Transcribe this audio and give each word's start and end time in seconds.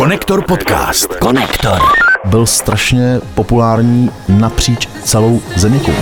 Konektor 0.00 0.44
podcast. 0.44 1.14
Konektor. 1.14 1.78
Byl 2.24 2.46
strašně 2.46 3.20
populární 3.34 4.10
napříč 4.28 4.88
celou 5.04 5.40
zeměkou. 5.56 5.92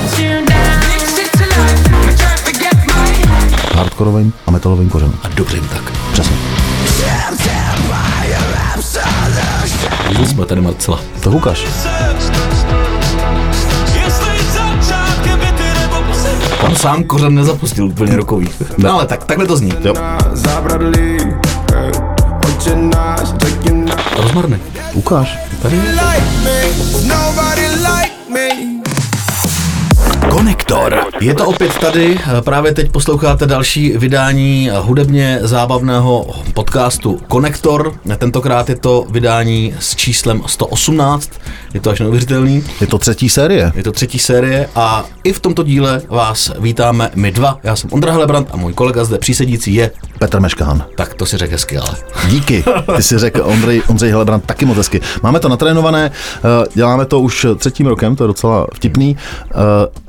Hardkorovým 3.74 4.32
a 4.46 4.50
metalovým 4.50 4.88
kořenem. 4.88 5.18
A 5.22 5.28
dobře 5.28 5.56
jim 5.56 5.68
tak. 5.68 5.92
Přesně. 6.12 6.36
Jsme 10.26 10.46
tady 10.46 10.60
Marcela. 10.60 11.00
To 11.22 11.30
ukáž. 11.30 11.64
On 16.60 16.76
sám 16.76 17.04
kořen 17.04 17.34
nezapustil 17.34 17.86
úplně 17.86 18.16
rokový. 18.16 18.50
No 18.78 18.92
ale 18.92 19.06
tak, 19.06 19.24
takhle 19.24 19.46
to 19.46 19.56
zní. 19.56 19.72
Jo. 19.84 19.94
Rozmarný. 24.18 24.56
Ukáž. 24.92 25.38
Tady. 25.62 25.80
Konektor. 30.30 30.96
Je 31.20 31.34
to 31.34 31.46
opět 31.46 31.78
tady, 31.78 32.18
právě 32.40 32.74
teď 32.74 32.92
posloucháte 32.92 33.46
další 33.46 33.98
vydání 33.98 34.70
hudebně 34.80 35.38
zábavného 35.42 36.26
podcastu 36.54 37.20
Konektor. 37.28 37.94
Tentokrát 38.18 38.68
je 38.68 38.76
to 38.76 39.06
vydání 39.10 39.74
s 39.80 39.96
číslem 39.96 40.42
118, 40.46 41.30
je 41.74 41.80
to 41.80 41.90
až 41.90 42.00
neuvěřitelný. 42.00 42.64
Je 42.80 42.86
to 42.86 42.98
třetí 42.98 43.28
série. 43.28 43.72
Je 43.74 43.82
to 43.82 43.92
třetí 43.92 44.18
série 44.18 44.68
a 44.74 45.04
i 45.24 45.32
v 45.32 45.40
tomto 45.40 45.62
díle 45.62 46.02
vás 46.08 46.52
vítáme 46.58 47.10
my 47.14 47.32
dva. 47.32 47.58
Já 47.62 47.76
jsem 47.76 47.90
Ondra 47.92 48.12
Helebrant 48.12 48.48
a 48.52 48.56
můj 48.56 48.72
kolega 48.72 49.04
zde 49.04 49.18
přísedící 49.18 49.74
je, 49.74 49.90
Petr 50.18 50.40
Meškán. 50.40 50.84
tak 50.96 51.14
to 51.14 51.26
si 51.26 51.36
řekl 51.36 51.52
hezky, 51.52 51.78
ale. 51.78 51.90
Díky. 52.28 52.64
Ty 52.96 53.02
si 53.02 53.18
řekl 53.18 53.42
Ondřej, 53.44 53.82
Ondřej 53.88 54.10
Helebrant 54.10 54.44
taky 54.44 54.64
moc 54.64 54.76
hezky. 54.76 55.00
Máme 55.22 55.40
to 55.40 55.48
natrénované, 55.48 56.10
eh, 56.10 56.40
děláme 56.74 57.06
to 57.06 57.20
už 57.20 57.46
třetím 57.56 57.86
rokem, 57.86 58.16
to 58.16 58.24
je 58.24 58.28
docela 58.28 58.66
vtipný. 58.74 59.16
Eh, 59.50 59.54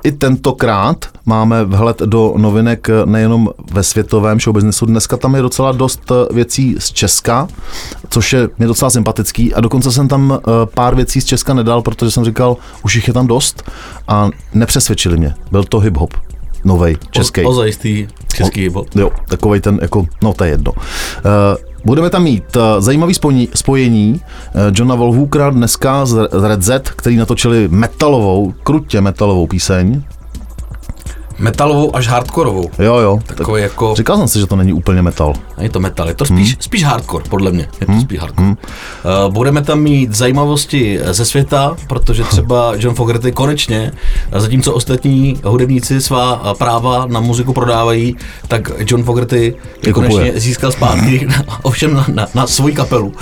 I 0.03 0.11
tentokrát 0.11 1.05
máme 1.25 1.65
vhled 1.65 1.99
do 1.99 2.33
novinek 2.37 2.89
eh, 2.89 2.93
nejenom 3.05 3.49
ve 3.71 3.83
světovém 3.83 4.39
showbiznesu. 4.39 4.85
Dneska 4.85 5.17
tam 5.17 5.35
je 5.35 5.41
docela 5.41 5.71
dost 5.71 6.11
věcí 6.31 6.75
z 6.79 6.91
Česka, 6.91 7.47
což 8.09 8.33
je 8.33 8.49
mě 8.57 8.67
docela 8.67 8.89
sympatický. 8.89 9.53
A 9.53 9.61
dokonce 9.61 9.91
jsem 9.91 10.07
tam 10.07 10.39
pár 10.73 10.95
věcí 10.95 11.21
z 11.21 11.25
Česka 11.25 11.53
nedal, 11.53 11.81
protože 11.81 12.11
jsem 12.11 12.25
říkal, 12.25 12.57
už 12.83 12.95
jich 12.95 13.07
je 13.07 13.13
tam 13.13 13.27
dost 13.27 13.71
a 14.07 14.29
nepřesvědčili 14.53 15.17
mě. 15.17 15.35
Byl 15.51 15.63
to 15.63 15.79
hip-hop. 15.79 16.28
Novej, 16.63 16.97
český. 17.11 17.45
O, 17.45 17.53
zajistý 17.53 18.07
český 18.33 18.61
hip 18.61 18.73
Jo, 18.95 19.11
takový 19.27 19.61
ten, 19.61 19.79
jako, 19.81 20.05
no 20.23 20.33
to 20.33 20.43
je 20.43 20.49
jedno. 20.49 20.71
Uh, 20.71 20.79
Budeme 21.85 22.09
tam 22.09 22.23
mít 22.23 22.55
uh, 22.55 22.61
zajímavý 22.79 23.13
spojení, 23.55 24.13
uh, 24.13 24.61
Johna 24.75 24.95
Volhookera 24.95 25.49
dneska 25.49 26.05
z 26.05 26.29
z 26.31 26.43
Red 26.47 26.61
Z, 26.61 26.89
který 26.89 27.15
natočili 27.15 27.67
metalovou, 27.67 28.53
krutě 28.63 29.01
metalovou 29.01 29.47
píseň. 29.47 30.03
Metalovou 31.39 31.95
až 31.95 32.07
hardkorovou. 32.07 32.69
Jo, 32.79 32.95
jo. 32.97 33.19
Takový 33.35 33.61
jako, 33.61 33.95
Říkal 33.95 34.17
jsem 34.17 34.27
si, 34.27 34.39
že 34.39 34.45
to 34.47 34.55
není 34.55 34.73
úplně 34.73 35.01
metal. 35.01 35.33
je 35.61 35.69
to 35.69 35.79
metal, 35.79 36.07
je 36.07 36.13
to 36.13 36.25
spíš, 36.25 36.47
Hmm. 36.53 36.57
spíš 36.61 36.83
hardcore, 36.83 37.23
podle 37.29 37.51
mě. 37.51 37.67
Je 37.81 37.87
to 37.87 37.93
spíš 38.01 38.19
hardcore. 38.19 38.47
Uh, 38.49 38.55
budeme 39.33 39.61
tam 39.61 39.79
mít 39.81 40.15
zajímavosti 40.15 40.99
ze 41.11 41.25
světa, 41.25 41.75
protože 41.87 42.23
třeba 42.23 42.73
John 42.77 42.95
Fogerty 42.95 43.31
konečně, 43.31 43.91
eh, 44.31 44.39
zatímco 44.41 44.73
ostatní 44.73 45.39
hudebníci 45.43 46.01
svá 46.01 46.41
eh, 46.45 46.53
práva 46.57 47.05
na 47.09 47.19
muziku 47.19 47.53
prodávají, 47.53 48.17
tak 48.47 48.71
John 48.85 49.03
Fogerty 49.03 49.55
je 49.83 49.89
Je 49.89 49.93
konečně 49.93 50.31
získal 50.35 50.71
zpátky, 50.71 51.27
ovšem 51.61 51.93
na, 51.93 52.05
na, 52.13 52.27
na 52.35 52.47
svoji 52.47 52.73
kapelu, 52.73 53.13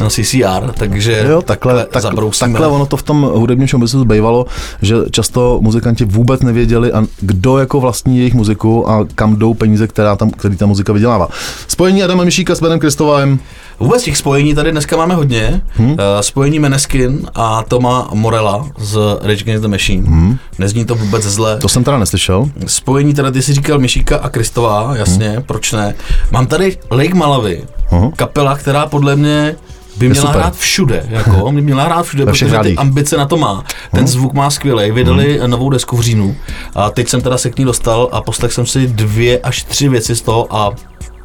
na 0.00 0.08
CCR, 0.10 0.72
takže 0.78 1.24
Jo, 1.30 1.42
takhle, 1.42 1.86
tak, 1.86 2.02
takhle 2.38 2.66
ono 2.66 2.86
to 2.86 2.96
v 2.96 3.02
tom 3.02 3.22
hudebním 3.34 3.68
showbiznesu 3.68 4.04
bývalo, 4.04 4.46
že 4.82 4.96
často 5.10 5.58
muzikanti 5.62 6.04
vůbec 6.04 6.40
nevěděli, 6.42 6.92
a 6.92 7.04
kdo 7.20 7.58
jako 7.66 7.80
vlastní 7.80 8.18
jejich 8.18 8.34
muziku 8.34 8.90
a 8.90 9.06
kam 9.14 9.36
jdou 9.36 9.54
peníze, 9.54 9.86
která 9.86 10.16
tam, 10.16 10.30
který 10.30 10.56
ta 10.56 10.66
muzika 10.66 10.92
vydělává. 10.92 11.28
Spojení 11.68 12.02
Adama 12.02 12.24
Mišíka 12.24 12.54
s 12.54 12.60
Benem 12.60 12.78
Kristovem. 12.78 13.38
Vůbec 13.80 14.02
těch 14.02 14.16
spojení 14.16 14.54
tady 14.54 14.72
dneska 14.72 14.96
máme 14.96 15.14
hodně. 15.14 15.62
Hmm. 15.72 15.96
Spojení 16.20 16.58
Meneskin 16.58 17.26
a 17.34 17.62
Toma 17.62 18.08
Morella 18.12 18.66
z 18.78 18.98
Rage 19.22 19.42
Against 19.42 19.62
the 19.62 19.68
Machine. 19.68 20.08
Hmm. 20.08 20.36
Nezní 20.58 20.84
to 20.84 20.94
vůbec 20.94 21.22
zle. 21.22 21.58
To 21.58 21.68
jsem 21.68 21.84
teda 21.84 21.98
neslyšel. 21.98 22.50
Spojení 22.66 23.14
teda, 23.14 23.30
ty 23.30 23.42
jsi 23.42 23.54
říkal 23.54 23.78
Mišíka 23.78 24.16
a 24.16 24.28
Kristová, 24.28 24.96
jasně, 24.96 25.28
hmm. 25.28 25.42
proč 25.42 25.72
ne. 25.72 25.94
Mám 26.30 26.46
tady 26.46 26.78
Lake 26.90 27.14
Malavy, 27.14 27.64
Aha. 27.90 28.10
kapela, 28.16 28.56
která 28.56 28.86
podle 28.86 29.16
mě 29.16 29.56
by 29.98 30.08
měla 30.08 30.26
super. 30.26 30.40
hrát 30.40 30.56
všude, 30.56 31.06
jako, 31.08 31.52
by 31.52 31.60
měla 31.60 31.84
hrát 31.84 32.02
všude, 32.02 32.24
Ve 32.24 32.32
protože 32.32 32.58
ty 32.62 32.76
ambice 32.76 33.16
na 33.16 33.26
to 33.26 33.36
má. 33.36 33.64
Ten 33.94 34.06
zvuk 34.06 34.32
má 34.32 34.50
skvělý, 34.50 34.90
vydali 34.90 35.40
novou 35.46 35.70
desku 35.70 35.96
v 35.96 36.00
říjnu 36.00 36.36
a 36.74 36.90
teď 36.90 37.08
jsem 37.08 37.20
teda 37.20 37.38
se 37.38 37.50
k 37.50 37.58
ní 37.58 37.64
dostal 37.64 38.08
a 38.12 38.20
poslech 38.20 38.52
jsem 38.52 38.66
si 38.66 38.86
dvě 38.86 39.38
až 39.38 39.62
tři 39.62 39.88
věci 39.88 40.16
z 40.16 40.22
toho 40.22 40.56
a 40.56 40.72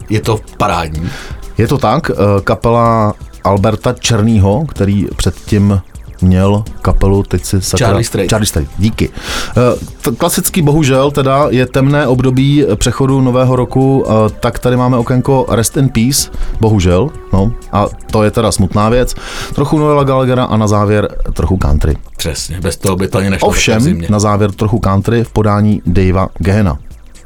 je 0.10 0.22
to 0.22 0.40
parádní. 0.58 1.10
Je 1.58 1.68
to 1.68 1.78
tak, 1.78 2.10
eh, 2.10 2.16
kapela 2.44 3.14
Alberta 3.44 3.94
Černýho, 3.94 4.66
který 4.66 5.08
předtím 5.16 5.82
měl 6.22 6.64
kapelu, 6.82 7.24
teď 7.24 7.46
si 7.46 7.62
sakra... 7.62 7.88
Charlie 7.88 8.04
Strait. 8.06 8.30
Charlie 8.30 8.48
Strait, 8.48 8.70
díky. 8.78 9.10
Eh, 9.58 10.16
Klasicky 10.18 10.62
bohužel 10.62 11.12
teda 11.12 11.48
je 11.50 11.66
temné 11.66 12.08
období 12.08 12.66
přechodu 12.76 13.22
nového 13.22 13.56
roku, 13.56 14.06
eh, 14.08 14.12
tak 14.40 14.60
tady 14.60 14.78
máme 14.78 14.98
okénko 14.98 15.46
Rest 15.50 15.78
in 15.78 15.90
Peace, 15.90 16.32
bohužel, 16.60 17.10
no, 17.34 17.54
a 17.72 17.86
to 18.12 18.24
je 18.24 18.32
teda 18.32 18.52
smutná 18.52 18.90
věc. 18.90 19.16
Trochu 19.56 19.78
Noela 19.80 20.04
Gallaghera 20.04 20.44
a 20.44 20.58
na 20.58 20.68
závěr 20.68 21.16
trochu 21.34 21.58
country. 21.58 21.98
Přesně, 22.18 22.62
bez 22.62 22.78
toho 22.78 22.96
by 22.96 23.08
to 23.08 23.18
ani 23.18 23.30
nešlo. 23.30 23.48
Ovšem, 23.48 24.02
na 24.10 24.20
závěr 24.20 24.52
trochu 24.52 24.80
country 24.80 25.24
v 25.24 25.32
podání 25.32 25.82
Davea 25.86 26.28
Gehena. 26.38 26.78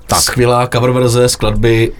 tak. 0.07 0.19
Skvělá 0.21 0.67
cover 0.67 0.91
verze 0.91 1.29
skladby, 1.29 1.91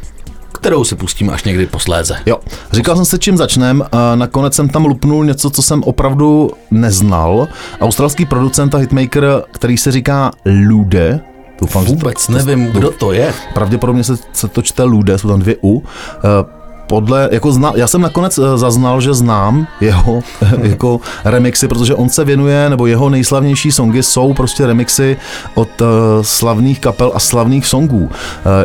kterou 0.55 0.83
si 0.83 0.95
pustíme 0.95 1.33
až 1.33 1.43
někdy 1.43 1.65
posléze. 1.65 2.15
Jo, 2.25 2.39
říkal 2.71 2.95
jsem 2.95 3.05
si, 3.05 3.19
čím 3.19 3.37
začnem. 3.37 3.83
a 3.91 4.15
Nakonec 4.15 4.53
jsem 4.53 4.69
tam 4.69 4.85
lupnul 4.85 5.25
něco, 5.25 5.49
co 5.49 5.61
jsem 5.61 5.83
opravdu 5.83 6.51
neznal. 6.71 7.47
Australský 7.81 8.25
producent 8.25 8.75
a 8.75 8.77
hitmaker, 8.77 9.43
který 9.51 9.77
se 9.77 9.91
říká 9.91 10.31
Lude. 10.67 11.19
Doufám, 11.61 11.83
že 11.85 11.89
to- 11.89 11.95
Vůbec 11.95 12.27
nevím, 12.27 12.65
kdo 12.65 12.91
to 12.91 13.11
je. 13.11 13.33
Pravděpodobně 13.53 14.03
se, 14.03 14.13
se 14.33 14.47
to 14.47 14.61
čte 14.61 14.83
Lude, 14.83 15.17
jsou 15.17 15.27
tam 15.27 15.39
dvě 15.39 15.55
U. 15.63 15.83
Eh, 16.17 16.64
Podle, 16.87 17.29
jako 17.31 17.51
zna, 17.51 17.73
já 17.75 17.87
jsem 17.87 18.01
nakonec 18.01 18.37
eh, 18.37 18.57
zaznal, 18.57 19.01
že 19.01 19.13
znám 19.13 19.67
jeho 19.81 20.21
jako 20.61 20.99
remixy, 21.25 21.67
protože 21.67 21.95
on 21.95 22.09
se 22.09 22.25
věnuje, 22.25 22.69
nebo 22.69 22.85
jeho 22.85 23.09
nejslavnější 23.09 23.71
songy 23.71 24.03
jsou 24.03 24.33
prostě 24.33 24.67
remixy 24.67 25.17
od 25.55 25.81
uh, 25.81 25.87
slavných 26.21 26.79
kapel 26.79 27.11
a 27.15 27.19
slavných 27.19 27.67
songů. 27.67 28.01
Uh, 28.01 28.09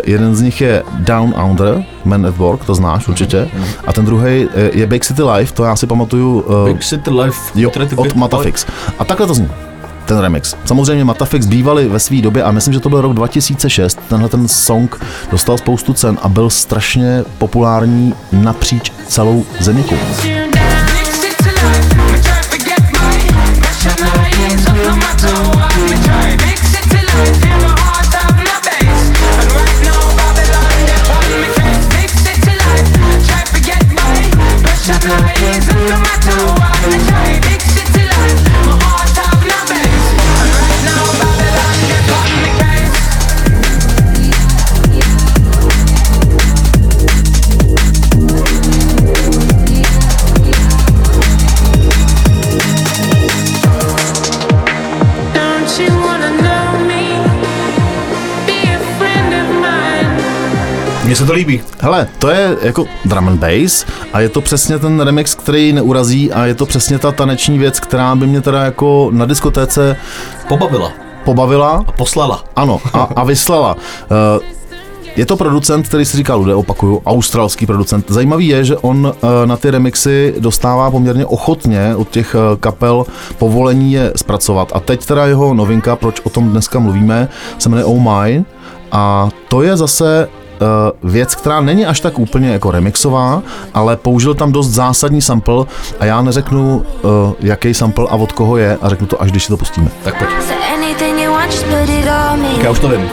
jeden 0.04 0.36
z 0.36 0.40
nich 0.42 0.60
je 0.60 0.82
Down 0.98 1.34
Under, 1.50 1.84
Man 2.04 2.26
at 2.26 2.36
Work, 2.36 2.64
to 2.64 2.74
znáš 2.74 3.08
určitě, 3.08 3.48
a 3.86 3.92
ten 3.92 4.04
druhý 4.04 4.48
je 4.72 4.86
Big 4.86 5.04
City 5.04 5.22
Life, 5.22 5.54
to 5.54 5.64
já 5.64 5.76
si 5.76 5.86
pamatuju 5.86 6.40
uh, 6.40 6.64
Big 6.64 6.84
City 6.84 7.10
Life. 7.10 7.60
Jo, 7.60 7.70
od 7.96 8.14
Matafix. 8.14 8.66
A 8.98 9.04
takhle 9.04 9.26
to 9.26 9.34
zní. 9.34 9.48
Ten 10.10 10.18
remix. 10.18 10.54
Samozřejmě 10.64 11.04
Matafix 11.04 11.46
bývali 11.46 11.88
ve 11.88 11.98
své 11.98 12.20
době 12.20 12.42
a 12.42 12.50
myslím, 12.50 12.74
že 12.74 12.80
to 12.80 12.88
byl 12.88 13.00
rok 13.00 13.14
2006. 13.14 13.98
Tenhle 14.08 14.28
ten 14.28 14.48
song 14.48 15.04
dostal 15.30 15.58
spoustu 15.58 15.92
cen 15.92 16.18
a 16.22 16.28
byl 16.28 16.50
strašně 16.50 17.24
populární 17.38 18.14
napříč 18.32 18.92
celou 19.06 19.44
zeměkou. 19.60 19.96
Se 61.20 61.26
to 61.26 61.32
líbí. 61.32 61.60
Hele, 61.78 62.08
to 62.18 62.30
je 62.30 62.56
jako 62.62 62.84
drum 63.04 63.28
and 63.28 63.40
bass 63.40 63.86
a 64.12 64.20
je 64.20 64.28
to 64.28 64.40
přesně 64.40 64.78
ten 64.78 65.00
remix, 65.00 65.34
který 65.34 65.72
neurazí 65.72 66.32
a 66.32 66.46
je 66.46 66.54
to 66.54 66.66
přesně 66.66 66.98
ta 66.98 67.12
taneční 67.12 67.58
věc, 67.58 67.80
která 67.80 68.14
by 68.16 68.26
mě 68.26 68.40
teda 68.40 68.64
jako 68.64 69.10
na 69.12 69.26
diskotéce 69.26 69.96
Pobavila 70.48 70.92
pobavila 71.24 71.84
a 71.86 71.92
poslala. 71.92 72.44
Ano, 72.56 72.80
a, 72.92 73.02
a 73.16 73.24
vyslala. 73.24 73.74
Uh, 73.74 74.44
je 75.16 75.26
to 75.26 75.36
producent, 75.36 75.88
který 75.88 76.04
si 76.04 76.16
říká 76.16 76.34
Lude, 76.34 76.54
opakuju, 76.54 77.02
australský 77.06 77.66
producent. 77.66 78.10
Zajímavý 78.10 78.46
je, 78.48 78.64
že 78.64 78.76
on 78.76 79.12
eh, 79.14 79.46
na 79.46 79.56
ty 79.56 79.70
remixy 79.70 80.34
dostává 80.38 80.90
poměrně 80.90 81.26
ochotně 81.26 81.96
od 81.96 82.10
těch 82.10 82.34
eh, 82.34 82.56
kapel 82.60 83.06
povolení 83.38 83.92
je 83.92 84.12
zpracovat. 84.16 84.72
A 84.74 84.80
teď 84.80 85.06
teda 85.06 85.26
jeho 85.26 85.54
novinka, 85.54 85.96
proč 85.96 86.20
o 86.20 86.30
tom 86.30 86.50
dneska 86.50 86.78
mluvíme, 86.78 87.28
se 87.58 87.68
jmenuje 87.68 87.84
Oh 87.84 87.98
My. 87.98 88.44
A 88.92 89.28
to 89.48 89.62
je 89.62 89.76
zase 89.76 90.28
eh, 90.60 90.92
věc, 91.02 91.34
která 91.34 91.60
není 91.60 91.86
až 91.86 92.00
tak 92.00 92.18
úplně 92.18 92.48
jako 92.48 92.70
remixová, 92.70 93.42
ale 93.74 93.96
použil 93.96 94.34
tam 94.34 94.52
dost 94.52 94.68
zásadní 94.68 95.20
sample 95.20 95.64
a 96.00 96.04
já 96.04 96.22
neřeknu, 96.22 96.84
eh, 96.84 97.34
jaký 97.40 97.74
sample 97.74 98.06
a 98.10 98.14
od 98.14 98.32
koho 98.32 98.56
je 98.56 98.78
a 98.82 98.88
řeknu 98.88 99.06
to 99.06 99.22
až 99.22 99.30
když 99.30 99.42
si 99.44 99.48
to 99.48 99.56
pustíme. 99.56 99.90
Tak 100.02 100.18
pojď. 100.18 100.30
Já 102.62 102.70
už 102.70 102.78
to 102.78 102.88
vím. 102.88 103.10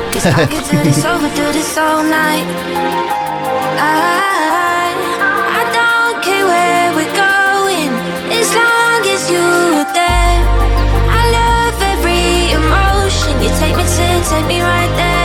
Take 13.60 13.76
me 13.76 13.84
to, 13.84 14.30
take 14.30 14.48
me 14.48 14.62
right 14.62 14.96
there. 14.98 15.17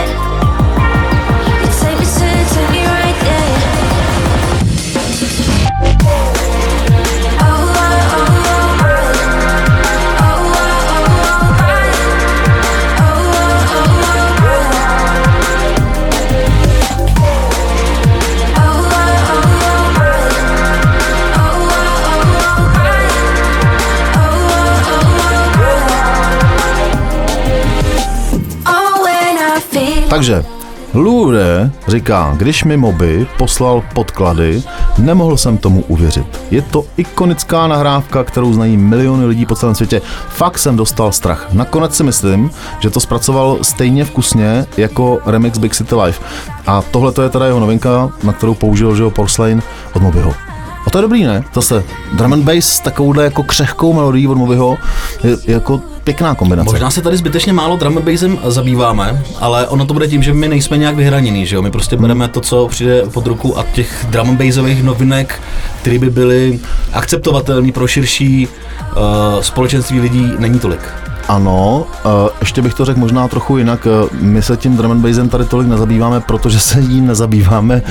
Takže 30.13 30.45
Lude 30.93 31.71
říká, 31.87 32.33
když 32.37 32.63
mi 32.63 32.77
Moby 32.77 33.27
poslal 33.37 33.83
podklady, 33.93 34.63
nemohl 34.97 35.37
jsem 35.37 35.57
tomu 35.57 35.83
uvěřit. 35.87 36.41
Je 36.51 36.61
to 36.61 36.85
ikonická 36.97 37.67
nahrávka, 37.67 38.23
kterou 38.23 38.53
znají 38.53 38.77
miliony 38.77 39.25
lidí 39.25 39.45
po 39.45 39.55
celém 39.55 39.75
světě. 39.75 40.01
Fakt 40.29 40.59
jsem 40.59 40.75
dostal 40.75 41.11
strach. 41.11 41.53
Nakonec 41.53 41.95
si 41.95 42.03
myslím, 42.03 42.51
že 42.79 42.89
to 42.89 42.99
zpracoval 42.99 43.57
stejně 43.61 44.05
vkusně 44.05 44.65
jako 44.77 45.19
remix 45.25 45.57
Big 45.57 45.75
City 45.75 45.95
Life. 45.95 46.23
A 46.67 46.81
tohle 46.81 47.11
to 47.11 47.21
je 47.21 47.29
teda 47.29 47.45
jeho 47.45 47.59
novinka, 47.59 48.11
na 48.23 48.33
kterou 48.33 48.53
použil 48.53 48.95
že 48.95 49.03
jo, 49.03 49.09
Porcelain 49.09 49.61
od 49.93 50.01
Mobyho. 50.01 50.52
To 50.93 50.99
je 50.99 51.01
dobrý, 51.01 51.23
ne? 51.23 51.43
Zase 51.53 51.83
drum 52.13 52.33
and 52.33 52.43
bass 52.43 52.69
s 52.69 52.79
takovouhle 52.79 53.23
jako 53.23 53.43
křehkou 53.43 53.93
melodií 53.93 54.27
od 54.27 54.37
Mobyho 54.37 54.77
je, 55.23 55.29
je 55.29 55.53
jako 55.53 55.81
pěkná 56.03 56.35
kombinace. 56.35 56.71
Možná 56.71 56.91
se 56.91 57.01
tady 57.01 57.17
zbytečně 57.17 57.53
málo 57.53 57.77
drum 57.77 57.97
and 57.97 58.05
bassem 58.05 58.39
zabýváme, 58.43 59.23
ale 59.39 59.67
ono 59.67 59.85
to 59.85 59.93
bude 59.93 60.07
tím, 60.07 60.23
že 60.23 60.33
my 60.33 60.47
nejsme 60.47 60.77
nějak 60.77 60.95
vyhranění, 60.95 61.45
že 61.45 61.55
jo? 61.55 61.61
My 61.61 61.71
prostě 61.71 61.97
bereme 61.97 62.27
to, 62.27 62.41
co 62.41 62.67
přijde 62.67 63.03
pod 63.13 63.27
ruku 63.27 63.59
a 63.59 63.65
těch 63.73 64.05
drum 64.09 64.29
and 64.29 64.37
bassových 64.37 64.83
novinek, 64.83 65.41
které 65.81 65.99
by 65.99 66.09
byly 66.09 66.59
akceptovatelné 66.93 67.71
pro 67.71 67.87
širší 67.87 68.47
uh, 68.47 69.41
společenství 69.41 69.99
lidí, 69.99 70.31
není 70.37 70.59
tolik. 70.59 70.81
Ano, 71.27 71.85
eh, 72.05 72.29
ještě 72.39 72.61
bych 72.61 72.73
to 72.73 72.85
řekl 72.85 72.99
možná 72.99 73.27
trochu 73.27 73.57
jinak. 73.57 73.87
Eh, 73.87 74.15
My 74.21 74.41
se 74.41 74.57
tím 74.57 74.77
drum 74.77 74.91
and 74.91 75.01
bassem 75.01 75.29
tady 75.29 75.45
tolik 75.45 75.67
nezabýváme, 75.67 76.19
protože 76.19 76.59
se 76.59 76.81
ním 76.81 77.07
nezabýváme 77.07 77.81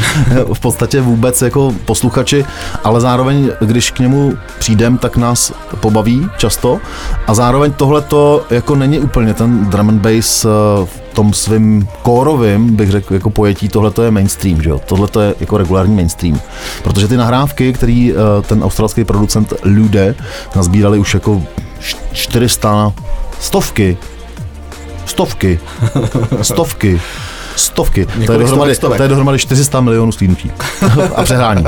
v 0.55 0.61
podstatě 0.61 1.01
vůbec 1.01 1.43
jako 1.43 1.73
posluchači, 1.85 2.45
ale 2.85 3.01
zároveň, 3.01 3.51
když 3.61 3.91
k 3.91 3.99
němu 3.99 4.33
přijdem, 4.59 4.99
tak 4.99 5.17
nás 5.17 5.53
pobaví 5.81 6.29
často 6.37 6.81
a 7.27 7.35
zároveň 7.35 7.73
tohle 7.73 8.01
to 8.01 8.45
jako 8.51 8.75
není 8.77 8.99
úplně 8.99 9.35
ten 9.35 9.65
drum 9.71 9.89
and 9.89 10.01
bass 10.01 10.45
eh, 10.45 10.49
v 10.85 11.15
tom 11.15 11.33
svým 11.33 11.89
kórovým, 12.03 12.77
bych 12.77 12.91
řekl, 12.91 13.15
jako 13.15 13.31
pojetí, 13.31 13.69
tohle 13.69 13.91
to 13.91 14.03
je 14.03 14.11
mainstream, 14.11 14.63
že 14.63 14.71
jo? 14.71 14.81
Tohle 14.87 15.09
to 15.09 15.21
je 15.21 15.35
jako 15.41 15.59
regulární 15.59 15.95
mainstream. 15.97 16.41
Protože 16.83 17.09
ty 17.09 17.17
nahrávky, 17.17 17.73
který 17.73 18.13
eh, 18.13 18.43
ten 18.43 18.63
australský 18.65 19.05
producent 19.05 19.53
Lude 19.65 20.15
nazbírali 20.57 20.99
už 20.99 21.15
jako 21.15 21.43
š- 21.81 21.97
400, 22.13 22.93
stovky, 23.43 23.97
stovky, 25.07 25.61
stovky, 26.43 27.01
stovky. 27.57 28.07
To 28.27 28.33
je, 28.33 28.39
dohromady, 28.39 28.75
stovek 28.75 28.97
to 28.97 29.03
je 29.03 29.09
dohromady 29.09 29.39
400 29.39 29.81
milionů 29.81 30.13
slídnutí. 30.13 30.51
A 31.17 31.23
přehrání. 31.23 31.65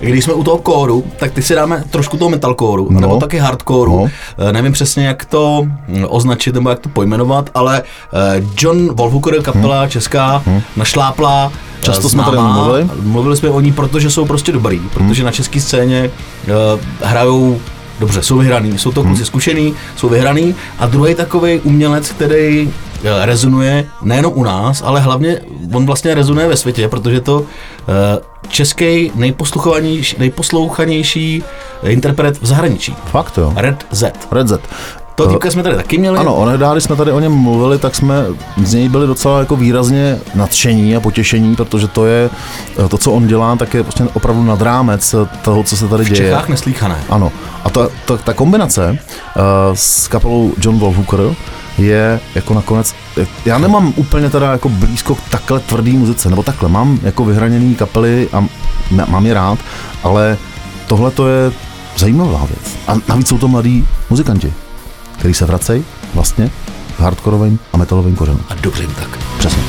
Když 0.00 0.24
jsme 0.24 0.32
u 0.32 0.44
toho 0.44 0.58
kóru, 0.58 1.04
tak 1.16 1.32
ty 1.32 1.42
si 1.42 1.54
dáme 1.54 1.84
trošku 1.90 2.16
toho 2.16 2.28
metalkóru, 2.28 2.88
No. 2.90 3.00
nebo 3.00 3.16
taky 3.16 3.38
hardkóru. 3.38 3.96
No. 3.96 4.08
No. 4.38 4.52
Nevím 4.52 4.72
přesně, 4.72 5.06
jak 5.06 5.24
to 5.24 5.62
hm, 5.66 6.04
označit 6.08 6.54
nebo 6.54 6.70
jak 6.70 6.78
to 6.78 6.88
pojmenovat, 6.88 7.50
ale 7.54 7.82
eh, 7.82 8.42
John 8.58 8.94
Wolfhooker, 8.94 9.42
kapela 9.42 9.80
hmm. 9.80 9.90
česká, 9.90 10.42
hmm. 10.46 10.62
našláplá, 10.76 11.52
eh, 11.54 11.82
Často 11.84 12.08
jsme 12.08 12.22
tady 12.22 12.36
známá. 12.36 12.54
mluvili. 12.54 12.88
Mluvili 13.02 13.36
jsme 13.36 13.50
o 13.50 13.60
ní, 13.60 13.72
protože 13.72 14.10
jsou 14.10 14.24
prostě 14.24 14.52
dobrý, 14.52 14.78
protože 14.78 15.24
na 15.24 15.32
české 15.32 15.60
scéně 15.60 16.10
uh, 16.48 16.80
hrajou 17.08 17.60
dobře, 18.00 18.22
jsou 18.22 18.38
vyhraný, 18.38 18.78
jsou 18.78 18.92
to 18.92 19.02
kluci 19.02 19.24
zkušený, 19.24 19.74
jsou 19.96 20.08
vyhraný 20.08 20.54
a 20.78 20.86
druhý 20.86 21.14
takový 21.14 21.60
umělec, 21.60 22.10
který 22.10 22.72
eh, 23.04 23.26
rezonuje 23.26 23.86
nejenom 24.02 24.32
u 24.34 24.44
nás, 24.44 24.82
ale 24.82 25.00
hlavně 25.00 25.40
on 25.72 25.86
vlastně 25.86 26.14
rezonuje 26.14 26.48
ve 26.48 26.56
světě, 26.56 26.88
protože 26.88 27.20
to 27.20 27.44
eh, 27.44 28.20
český 28.48 29.12
nejposlouchanější, 29.14 30.16
nejposlouchanější 30.18 31.42
interpret 31.82 32.42
v 32.42 32.46
zahraničí. 32.46 32.96
Fakt 33.04 33.38
jo. 33.38 33.52
Red 33.56 33.86
Z. 33.90 34.12
Red 34.30 34.48
Z. 34.48 34.60
To 35.16 35.26
týpka 35.26 35.50
jsme 35.50 35.62
tady 35.62 35.76
taky 35.76 35.98
měli. 35.98 36.18
Ano, 36.18 36.34
onehdy, 36.34 36.64
když 36.72 36.84
jsme 36.84 36.96
tady 36.96 37.12
o 37.12 37.20
něm 37.20 37.32
mluvili, 37.32 37.78
tak 37.78 37.94
jsme 37.94 38.24
z 38.64 38.74
něj 38.74 38.88
byli 38.88 39.06
docela 39.06 39.38
jako 39.38 39.56
výrazně 39.56 40.18
nadšení 40.34 40.96
a 40.96 41.00
potěšení, 41.00 41.56
protože 41.56 41.88
to 41.88 42.06
je, 42.06 42.30
eh, 42.84 42.88
to, 42.88 42.98
co 42.98 43.12
on 43.12 43.26
dělá, 43.26 43.56
tak 43.56 43.74
je 43.74 43.82
prostě 43.82 44.04
opravdu 44.14 44.42
nad 44.42 44.62
rámec 44.62 45.14
toho, 45.42 45.62
co 45.62 45.76
se 45.76 45.88
tady 45.88 46.04
v 46.04 46.08
děje. 46.08 46.16
Čechách 46.16 46.48
neslíchané. 46.48 46.96
Ano. 47.10 47.32
A 47.64 47.70
ta, 47.70 47.88
ta, 48.04 48.16
ta 48.16 48.32
kombinace 48.32 48.90
uh, 48.90 48.96
s 49.74 50.08
kapelou 50.08 50.52
John 50.60 50.78
Wolfhooker 50.78 51.20
je 51.78 52.20
jako 52.34 52.54
nakonec, 52.54 52.94
já 53.44 53.58
nemám 53.58 53.92
úplně 53.96 54.30
teda 54.30 54.52
jako 54.52 54.68
blízko 54.68 55.14
k 55.14 55.20
takhle 55.30 55.60
tvrdý 55.60 55.96
muzice, 55.96 56.30
nebo 56.30 56.42
takhle, 56.42 56.68
mám 56.68 56.98
jako 57.02 57.24
vyhraněný 57.24 57.74
kapely 57.74 58.28
a 58.32 58.46
mám 59.08 59.26
je 59.26 59.34
rád, 59.34 59.58
ale 60.02 60.36
tohle 60.86 61.10
to 61.10 61.28
je 61.28 61.52
zajímavá 61.96 62.46
věc. 62.46 62.76
A 62.88 62.94
navíc 63.08 63.28
jsou 63.28 63.38
to 63.38 63.48
mladí 63.48 63.86
muzikanti, 64.10 64.52
který 65.26 65.34
se 65.34 65.46
vracejí 65.46 65.84
vlastně 66.14 66.50
hardkorovým 66.98 67.58
a 67.72 67.76
metalovým 67.76 68.16
kořenům. 68.16 68.44
A 68.48 68.54
dobře 68.54 68.82
jim 68.82 68.94
tak. 68.94 69.18
Přesně. 69.38 69.65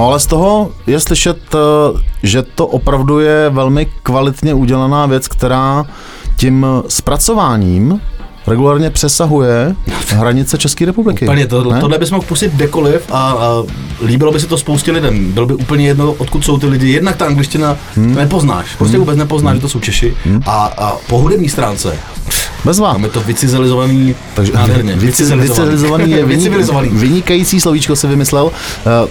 No 0.00 0.06
ale 0.06 0.20
z 0.20 0.26
toho 0.26 0.72
je 0.86 1.00
slyšet, 1.00 1.38
eh, 1.54 1.58
že 2.22 2.42
to 2.42 2.66
opravdu 2.66 3.20
je 3.20 3.50
velmi 3.50 3.86
kvalitně 4.02 4.54
udělaná 4.54 5.06
věc, 5.06 5.28
která 5.28 5.84
tím 6.36 6.66
zpracováním 6.88 8.00
regulárně 8.50 8.90
přesahuje 8.90 9.74
hranice 10.08 10.58
České 10.58 10.86
republiky. 10.86 11.24
Úplně, 11.24 11.46
to, 11.46 11.70
Ne? 11.72 11.80
tohle 11.80 11.98
bys 11.98 12.10
mohl 12.10 12.24
pustit 12.26 12.52
kdekoliv 12.52 13.02
a, 13.10 13.30
a 13.30 13.62
líbilo 14.04 14.32
by 14.32 14.40
se 14.40 14.46
to 14.46 14.58
spoustě 14.58 14.92
lidem. 14.92 15.32
Bylo 15.32 15.46
by 15.46 15.54
úplně 15.54 15.86
jedno, 15.86 16.12
odkud 16.12 16.44
jsou 16.44 16.58
ty 16.58 16.66
lidi. 16.66 16.92
Jednak 16.92 17.16
ta 17.16 17.26
angličtina 17.26 17.76
hmm. 17.96 18.14
nepoznáš, 18.14 18.76
prostě 18.76 18.98
vůbec 18.98 19.16
nepoznáš, 19.16 19.54
že 19.54 19.60
to 19.60 19.68
jsou 19.68 19.80
Češi. 19.80 20.16
A, 20.46 20.64
a 20.78 20.96
po 21.08 21.18
hudební 21.18 21.48
stránce, 21.48 21.98
Bezva. 22.64 22.96
je 23.02 23.08
to 23.08 23.20
vycizelizovaný 23.20 24.14
Takže 24.34 24.52
nádherně. 24.52 24.96
vycivilizovaný 24.96 26.10
je 26.10 26.16
vynik, 26.24 26.36
Vycivilizovaný. 26.36 26.88
vynikající 26.92 27.60
slovíčko 27.60 27.96
si 27.96 28.06
vymyslel. 28.06 28.44
Uh, 28.44 28.52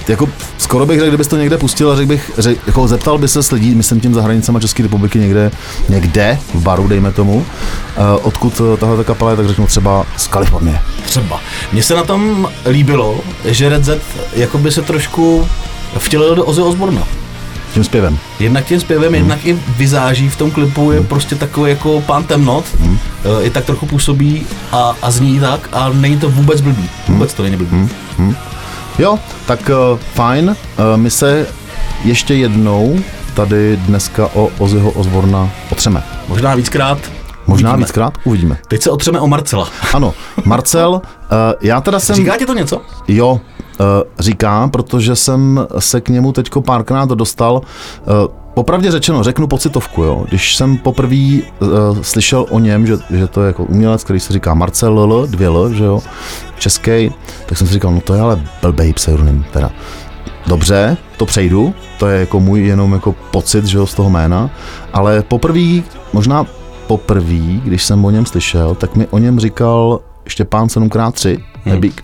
jako 0.07 0.29
skoro 0.57 0.85
bych 0.85 0.99
řekl, 0.99 1.09
kdybys 1.09 1.27
to 1.27 1.37
někde 1.37 1.57
pustil 1.57 1.91
a 1.91 1.95
řekl 1.95 2.07
bych, 2.07 2.31
řek, 2.37 2.57
jako 2.67 2.87
zeptal 2.87 3.17
by 3.17 3.27
se 3.27 3.55
lidí, 3.55 3.75
myslím 3.75 3.99
tím 3.99 4.13
za 4.13 4.21
hranicema 4.21 4.59
České 4.59 4.83
republiky 4.83 5.19
někde, 5.19 5.51
někde 5.89 6.39
v 6.53 6.61
baru, 6.61 6.87
dejme 6.87 7.11
tomu, 7.11 7.35
uh, 7.35 7.45
odkud 8.21 8.59
uh, 8.59 8.77
tahle 8.77 9.03
kapela 9.03 9.28
je, 9.29 9.37
tak 9.37 9.47
řeknu 9.47 9.67
třeba 9.67 10.05
z 10.17 10.27
Kalifornie. 10.27 10.81
Třeba. 11.05 11.39
Mně 11.71 11.83
se 11.83 11.95
na 11.95 12.03
tom 12.03 12.49
líbilo, 12.69 13.19
že 13.45 13.69
Red 13.69 13.83
Z 13.85 14.01
jakoby 14.33 14.71
se 14.71 14.81
trošku 14.81 15.47
vtělil 15.97 16.35
do 16.35 16.45
Ozzy 16.45 16.61
Osborna. 16.61 17.03
Tím 17.73 17.83
zpěvem. 17.83 18.17
Jednak 18.39 18.65
tím 18.65 18.79
zpěvem, 18.79 19.07
Hmm. 19.07 19.15
jednak 19.15 19.45
i 19.45 19.59
vizáží 19.77 20.29
v 20.29 20.35
tom 20.35 20.51
klipu 20.51 20.91
je 20.91 21.01
prostě 21.01 21.35
takový 21.35 21.69
jako 21.71 22.01
pán 22.01 22.23
temnot, 22.23 22.65
e, 23.39 23.43
i 23.43 23.49
tak 23.49 23.65
trochu 23.65 23.85
působí 23.85 24.45
a, 24.71 24.95
a 25.01 25.11
zní 25.11 25.39
tak 25.39 25.69
a 25.71 25.89
není 25.89 26.17
to 26.17 26.29
vůbec 26.29 26.61
blbý. 26.61 26.89
Hmm. 27.07 27.17
Vůbec 27.17 27.33
to 27.33 27.43
není 27.43 27.55
blbý. 27.55 27.89
Jo, 28.99 29.19
tak 29.45 29.69
uh, 29.91 29.99
fajn. 30.13 30.49
Uh, 30.49 30.55
my 30.95 31.11
se 31.11 31.47
ještě 32.03 32.33
jednou 32.35 32.99
tady 33.33 33.77
dneska 33.77 34.29
o 34.33 34.49
Ozzyho 34.57 34.91
Osborna 34.91 35.49
otřeme. 35.71 36.03
Možná 36.27 36.55
víckrát. 36.55 36.97
Možná 37.49 37.69
uvidíme. 37.69 37.85
víckrát 37.85 38.13
uvidíme. 38.23 38.57
Teď 38.67 38.81
se 38.81 38.91
otřeme 38.91 39.19
o 39.19 39.27
Marcela. 39.27 39.67
Ano, 39.93 40.13
Marcel, 40.45 40.91
uh, 40.91 41.01
já 41.61 41.81
teda 41.81 41.99
jsem... 41.99 42.15
Říká 42.15 42.37
ti 42.37 42.45
to 42.45 42.53
něco? 42.53 42.81
Jo, 43.07 43.31
uh, 43.31 43.85
říká, 44.19 44.67
protože 44.67 45.15
jsem 45.15 45.67
se 45.79 46.01
k 46.01 46.09
němu 46.09 46.31
teďko 46.31 46.61
párkrát 46.61 47.09
dostal. 47.09 47.53
Uh, 47.53 48.13
popravdě 48.53 48.91
řečeno, 48.91 49.23
řeknu 49.23 49.47
pocitovku, 49.47 50.03
jo. 50.03 50.25
Když 50.29 50.55
jsem 50.55 50.77
poprvé 50.77 51.39
uh, 51.59 51.69
slyšel 52.01 52.45
o 52.49 52.59
něm, 52.59 52.87
že, 52.87 52.97
že 53.09 53.27
to 53.27 53.41
je 53.41 53.47
jako 53.47 53.63
umělec, 53.63 54.03
který 54.03 54.19
se 54.19 54.33
říká 54.33 54.53
Marcel 54.53 54.99
L, 54.99 55.27
dvě 55.27 55.47
L, 55.47 55.73
že 55.73 55.83
jo, 55.83 56.01
český, 56.59 57.11
tak 57.45 57.57
jsem 57.57 57.67
si 57.67 57.73
říkal, 57.73 57.91
no 57.91 58.01
to 58.01 58.13
je 58.13 58.21
ale 58.21 58.41
blbej 58.61 58.93
pseudonym, 58.93 59.45
teda. 59.51 59.71
Dobře, 60.47 60.97
to 61.17 61.25
přejdu, 61.25 61.73
to 61.99 62.07
je 62.07 62.19
jako 62.19 62.39
můj 62.39 62.65
jenom 62.65 62.93
jako 62.93 63.15
pocit, 63.31 63.65
že 63.65 63.77
jo, 63.77 63.87
z 63.87 63.93
toho 63.93 64.09
jména, 64.09 64.49
ale 64.93 65.23
poprvé, 65.23 65.81
možná 66.13 66.45
poprvé, 66.89 67.61
když 67.63 67.83
jsem 67.83 68.05
o 68.05 68.09
něm 68.09 68.25
slyšel, 68.25 68.75
tak 68.75 68.95
mi 68.95 69.07
o 69.07 69.17
něm 69.17 69.39
říkal 69.39 69.99
Štěpán 70.27 70.67
7x3, 70.67 71.39
Nebík, 71.65 72.03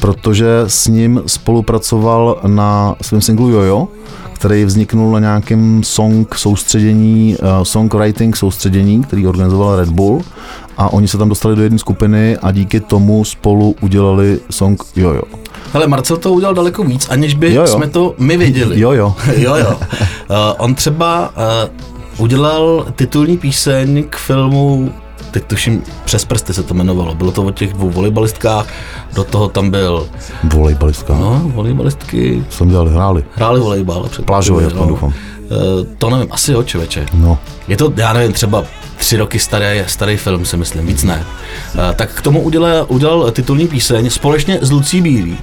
protože 0.00 0.46
s 0.66 0.86
ním 0.88 1.22
spolupracoval 1.26 2.40
na 2.46 2.94
svém 3.02 3.20
singlu 3.20 3.48
Jojo, 3.50 3.88
který 4.32 4.64
vzniknul 4.64 5.12
na 5.12 5.18
nějakém 5.18 5.82
song 5.84 6.34
soustředění, 6.34 7.36
uh, 7.42 7.62
songwriting 7.62 8.36
soustředění, 8.36 9.02
který 9.02 9.26
organizoval 9.26 9.76
Red 9.76 9.88
Bull 9.88 10.22
a 10.76 10.92
oni 10.92 11.08
se 11.08 11.18
tam 11.18 11.28
dostali 11.28 11.56
do 11.56 11.62
jedné 11.62 11.78
skupiny 11.78 12.36
a 12.36 12.50
díky 12.52 12.80
tomu 12.80 13.24
spolu 13.24 13.74
udělali 13.80 14.40
song 14.50 14.82
Jojo. 14.96 15.22
Hele, 15.72 15.86
Marcel 15.86 16.16
to 16.16 16.32
udělal 16.32 16.54
daleko 16.54 16.84
víc, 16.84 17.08
aniž 17.10 17.34
by 17.34 17.54
Jo, 17.54 17.60
jo. 17.62 17.66
jsme 17.66 17.88
to 17.88 18.14
my 18.18 18.36
věděli. 18.36 18.80
Jo, 18.80 18.92
jo. 18.92 19.14
jo, 19.36 19.56
jo. 19.56 19.70
Uh, 19.70 20.36
on 20.58 20.74
třeba 20.74 21.28
uh, 21.28 21.99
udělal 22.20 22.86
titulní 22.96 23.38
píseň 23.38 24.04
k 24.10 24.16
filmu 24.16 24.92
teď 25.30 25.44
tuším 25.44 25.82
přes 26.04 26.24
prsty 26.24 26.54
se 26.54 26.62
to 26.62 26.74
jmenovalo. 26.74 27.14
Bylo 27.14 27.32
to 27.32 27.42
o 27.42 27.50
těch 27.50 27.72
dvou 27.72 27.90
volejbalistkách, 27.90 28.66
do 29.14 29.24
toho 29.24 29.48
tam 29.48 29.70
byl, 29.70 30.08
Volejbalistka. 30.44 31.14
No. 31.14 31.42
volejbalistky 31.44 32.44
Co 32.48 32.58
tam 32.58 32.68
dělali? 32.68 32.90
Hráli. 32.90 33.24
hráli 33.34 33.60
volejbal. 33.60 34.08
Plážový, 34.24 34.64
no. 34.74 34.86
doufám. 34.86 35.12
Eh, 35.12 35.86
to 35.98 36.10
nevím, 36.10 36.28
asi 36.30 36.52
jo, 36.52 36.62
čověče. 36.62 37.06
No. 37.14 37.38
Je 37.68 37.76
to, 37.76 37.92
já 37.96 38.12
nevím, 38.12 38.32
třeba 38.32 38.64
tři 38.96 39.16
roky 39.16 39.38
starý, 39.38 39.82
starý 39.86 40.16
film, 40.16 40.44
si 40.44 40.56
myslím, 40.56 40.86
víc 40.86 41.02
ne. 41.02 41.24
Eh, 41.74 41.94
tak 41.94 42.12
k 42.14 42.22
tomu 42.22 42.40
udělal, 42.40 42.86
udělal 42.88 43.30
titulní 43.30 43.68
píseň 43.68 44.10
společně 44.10 44.58
s 44.62 44.70
Lucí 44.70 45.00
Bílý. 45.00 45.38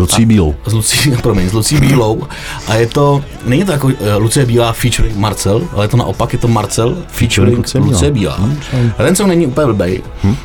Lucí 0.00 0.26
Bílou. 0.26 0.54
S 0.66 0.72
Lucí, 0.72 1.10
promiň, 1.22 1.48
s 1.48 1.52
Lucí 1.52 1.76
Bílou. 1.76 2.22
A 2.68 2.74
je 2.74 2.86
to, 2.86 3.24
není 3.44 3.64
to 3.64 3.72
jako 3.72 3.86
uh, 3.86 3.92
Lucie 4.18 4.46
Bílá 4.46 4.72
featuring 4.72 5.16
Marcel, 5.16 5.62
ale 5.74 5.84
je 5.84 5.88
to 5.88 5.96
naopak, 5.96 6.32
je 6.32 6.38
to 6.38 6.48
Marcel 6.48 6.96
featuring 7.08 7.56
Lucie 7.56 7.80
Lucie, 7.84 8.10
Bílá. 8.10 8.36
Bílá. 8.38 8.48
Hm, 8.72 8.92
A 8.98 9.02
ten 9.02 9.16
song 9.16 9.28
není 9.28 9.46
úplně 9.46 9.66
blbej. 9.66 10.02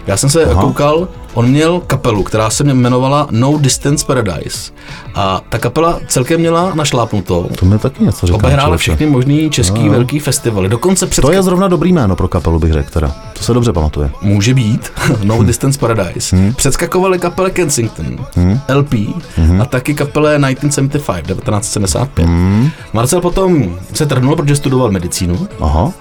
Já 0.07 0.17
jsem 0.17 0.29
se 0.29 0.45
Aha. 0.45 0.61
koukal, 0.61 1.07
on 1.35 1.47
měl 1.47 1.79
kapelu, 1.87 2.23
která 2.23 2.49
se 2.49 2.63
jmenovala 2.63 3.27
No 3.31 3.57
Distance 3.57 4.05
Paradise. 4.05 4.71
A 5.15 5.41
ta 5.49 5.59
kapela 5.59 5.99
celkem 6.07 6.39
měla 6.39 6.71
našlápnuto. 6.75 7.49
To 7.59 7.65
mi 7.65 7.79
taky 7.79 8.03
něco 8.03 8.27
říká. 8.27 8.35
Obehrála 8.35 8.77
všechny 8.77 9.05
možný 9.05 9.49
český 9.49 9.89
velký 9.89 10.19
festivaly. 10.19 10.69
Dokonce 10.69 11.05
před 11.05 11.21
To 11.21 11.31
je 11.31 11.43
zrovna 11.43 11.67
dobrý 11.67 11.93
jméno 11.93 12.15
pro 12.15 12.27
kapelu, 12.27 12.59
bych 12.59 12.73
řekl 12.73 12.89
teda. 12.89 13.15
To 13.37 13.43
se 13.43 13.53
dobře 13.53 13.73
pamatuje. 13.73 14.11
Může 14.21 14.53
být, 14.53 14.91
No 15.23 15.43
Distance 15.43 15.79
Paradise. 15.79 16.35
Hmm. 16.35 16.53
Předskakovali 16.53 17.19
kapele 17.19 17.51
Kensington, 17.51 18.17
hmm. 18.35 18.59
LP 18.75 18.93
hmm. 19.35 19.61
a 19.61 19.65
taky 19.65 19.93
kapele 19.93 20.37
1975, 20.37 21.25
1975. 21.25 22.25
Hmm. 22.27 22.69
Marcel 22.93 23.21
potom 23.21 23.75
se 23.93 24.05
trhnul, 24.05 24.35
protože 24.35 24.55
studoval 24.55 24.91
medicínu, 24.91 25.47
Aha, 25.61 25.91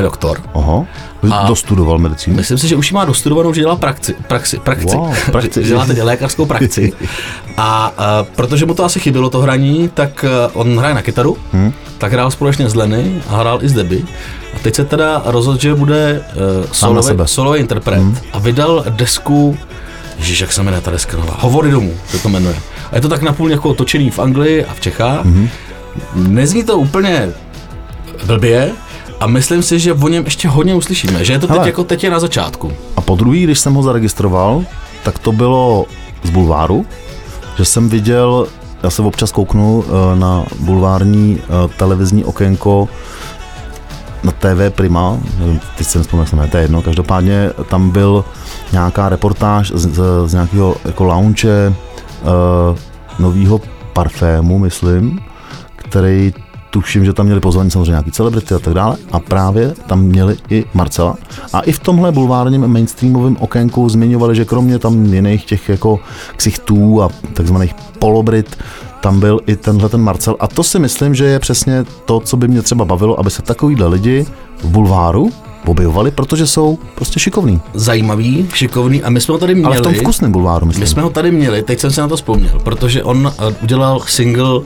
doktor. 0.00 0.40
aha. 0.54 0.86
A- 1.30 1.46
Dostudoval 1.46 1.98
medicínu. 1.98 2.36
Myslím 2.36 2.58
si, 2.58 2.68
že 2.68 2.76
už 2.76 2.92
má 2.92 3.04
dostudovanou, 3.04 3.54
že 3.54 3.60
dělá 3.60 3.76
praxi, 3.76 4.14
praxi, 4.28 4.58
praxi. 4.58 4.96
Wow, 4.96 5.14
praxi. 5.30 5.50
že 5.62 5.68
dělá 5.68 5.86
teď 5.86 5.98
lékařskou 5.98 6.46
praxi. 6.46 6.92
A, 7.56 7.92
a 7.98 8.26
protože 8.36 8.66
mu 8.66 8.74
to 8.74 8.84
asi 8.84 9.00
chybělo, 9.00 9.30
to 9.30 9.40
hraní, 9.40 9.90
tak 9.94 10.24
eh, 10.24 10.50
on 10.52 10.78
hraje 10.78 10.94
na 10.94 11.02
kytaru, 11.02 11.36
hmm. 11.52 11.72
tak 11.98 12.12
hrál 12.12 12.30
společně 12.30 12.68
s 12.68 12.74
Lenny 12.74 13.22
a 13.28 13.36
hrál 13.36 13.58
i 13.62 13.68
s 13.68 13.72
Debbie. 13.72 14.02
A 14.56 14.58
teď 14.62 14.74
se 14.74 14.84
teda 14.84 15.22
rozhodl, 15.24 15.58
že 15.60 15.74
bude 15.74 16.24
uh, 16.34 16.66
solový, 16.72 17.06
sebe. 17.06 17.26
solový 17.26 17.60
interpret 17.60 17.98
hmm. 17.98 18.16
a 18.32 18.38
vydal 18.38 18.84
desku 18.88 19.58
Ježíš, 20.18 20.40
jak 20.40 20.52
se 20.52 20.62
jmenuje 20.62 20.80
ta 20.80 20.90
deska 20.90 21.16
nová? 21.16 21.36
Hovory 21.38 21.70
domů 21.70 21.94
se 22.08 22.18
to 22.18 22.28
jmenuje. 22.28 22.56
A 22.92 22.96
je 22.96 23.00
to 23.00 23.08
tak 23.08 23.22
napůl 23.22 23.50
jako 23.50 23.74
točený 23.74 24.10
v 24.10 24.18
Anglii 24.18 24.64
a 24.64 24.74
v 24.74 24.80
Čechách. 24.80 25.24
Mm-hmm. 25.24 25.48
Nezní 26.14 26.64
to 26.64 26.78
úplně 26.78 27.28
blbě 28.26 28.70
a 29.22 29.26
myslím 29.26 29.62
si, 29.62 29.78
že 29.78 29.92
o 29.92 30.08
něm 30.08 30.24
ještě 30.24 30.48
hodně 30.48 30.74
uslyšíme. 30.74 31.24
Že 31.24 31.32
je 31.32 31.38
to 31.38 31.46
teď 31.46 31.56
Hele. 31.56 31.68
jako 31.68 31.84
teď 31.84 32.04
je 32.04 32.10
na 32.10 32.20
začátku. 32.20 32.72
A 32.96 33.00
po 33.00 33.16
druhý, 33.16 33.44
když 33.44 33.58
jsem 33.58 33.74
ho 33.74 33.82
zaregistroval, 33.82 34.64
tak 35.02 35.18
to 35.18 35.32
bylo 35.32 35.86
z 36.22 36.30
bulváru, 36.30 36.86
že 37.56 37.64
jsem 37.64 37.88
viděl, 37.88 38.46
já 38.82 38.90
se 38.90 39.02
občas 39.02 39.32
kouknu 39.32 39.84
eh, 39.86 40.18
na 40.18 40.44
bulvární 40.60 41.38
eh, 41.42 41.68
televizní 41.76 42.24
okénko 42.24 42.88
na 44.24 44.32
TV 44.32 44.70
Prima, 44.74 45.18
nevím, 45.38 45.60
teď 45.76 45.86
jsem 45.86 46.02
vzpomněl, 46.02 46.26
jak 46.40 46.50
to 46.50 46.56
je 46.56 46.62
jedno, 46.62 46.82
každopádně 46.82 47.50
tam 47.68 47.90
byl 47.90 48.24
nějaká 48.72 49.08
reportáž 49.08 49.72
z, 49.74 49.94
z, 49.94 50.02
z 50.26 50.32
nějakého 50.32 50.76
jako 50.84 51.04
lounge 51.04 51.68
uh, 52.22 52.78
nového 53.18 53.60
parfému, 53.92 54.58
myslím, 54.58 55.20
který 55.76 56.32
tuším, 56.72 57.04
že 57.04 57.12
tam 57.12 57.26
měli 57.26 57.40
pozvaní 57.40 57.70
samozřejmě 57.70 57.90
nějaký 57.90 58.10
celebrity 58.10 58.54
a 58.54 58.58
tak 58.58 58.74
dále. 58.74 58.96
A 59.12 59.20
právě 59.20 59.74
tam 59.86 60.02
měli 60.02 60.36
i 60.50 60.64
Marcela. 60.74 61.16
A 61.52 61.60
i 61.60 61.72
v 61.72 61.78
tomhle 61.78 62.12
bulvárním 62.12 62.66
mainstreamovém 62.66 63.36
okénku 63.40 63.88
zmiňovali, 63.88 64.36
že 64.36 64.44
kromě 64.44 64.78
tam 64.78 65.04
jiných 65.04 65.44
těch 65.44 65.68
jako 65.68 66.00
ksichtů 66.36 67.02
a 67.02 67.08
takzvaných 67.34 67.74
polobrit, 67.98 68.56
tam 69.00 69.20
byl 69.20 69.40
i 69.46 69.56
tenhle 69.56 69.88
ten 69.88 70.00
Marcel. 70.00 70.36
A 70.40 70.48
to 70.48 70.62
si 70.62 70.78
myslím, 70.78 71.14
že 71.14 71.24
je 71.24 71.38
přesně 71.38 71.84
to, 72.04 72.20
co 72.20 72.36
by 72.36 72.48
mě 72.48 72.62
třeba 72.62 72.84
bavilo, 72.84 73.20
aby 73.20 73.30
se 73.30 73.42
takovýhle 73.42 73.86
lidi 73.86 74.26
v 74.62 74.64
bulváru 74.64 75.30
objevovali, 75.66 76.10
protože 76.10 76.46
jsou 76.46 76.78
prostě 76.94 77.20
šikovní. 77.20 77.60
Zajímavý, 77.74 78.48
šikovný 78.54 79.02
a 79.02 79.10
my 79.10 79.20
jsme 79.20 79.32
ho 79.32 79.38
tady 79.38 79.54
měli. 79.54 79.66
Ale 79.66 79.78
v 79.78 79.80
tom 79.80 79.94
vkusném 79.94 80.32
bulváru, 80.32 80.66
myslím. 80.66 80.80
My 80.80 80.86
jsme 80.86 81.02
ho 81.02 81.10
tady 81.10 81.30
měli, 81.30 81.62
teď 81.62 81.80
jsem 81.80 81.90
si 81.90 82.00
na 82.00 82.08
to 82.08 82.16
vzpomněl, 82.16 82.60
protože 82.64 83.02
on 83.02 83.26
uh, 83.26 83.52
udělal 83.62 84.00
single 84.06 84.58
uh, 84.58 84.64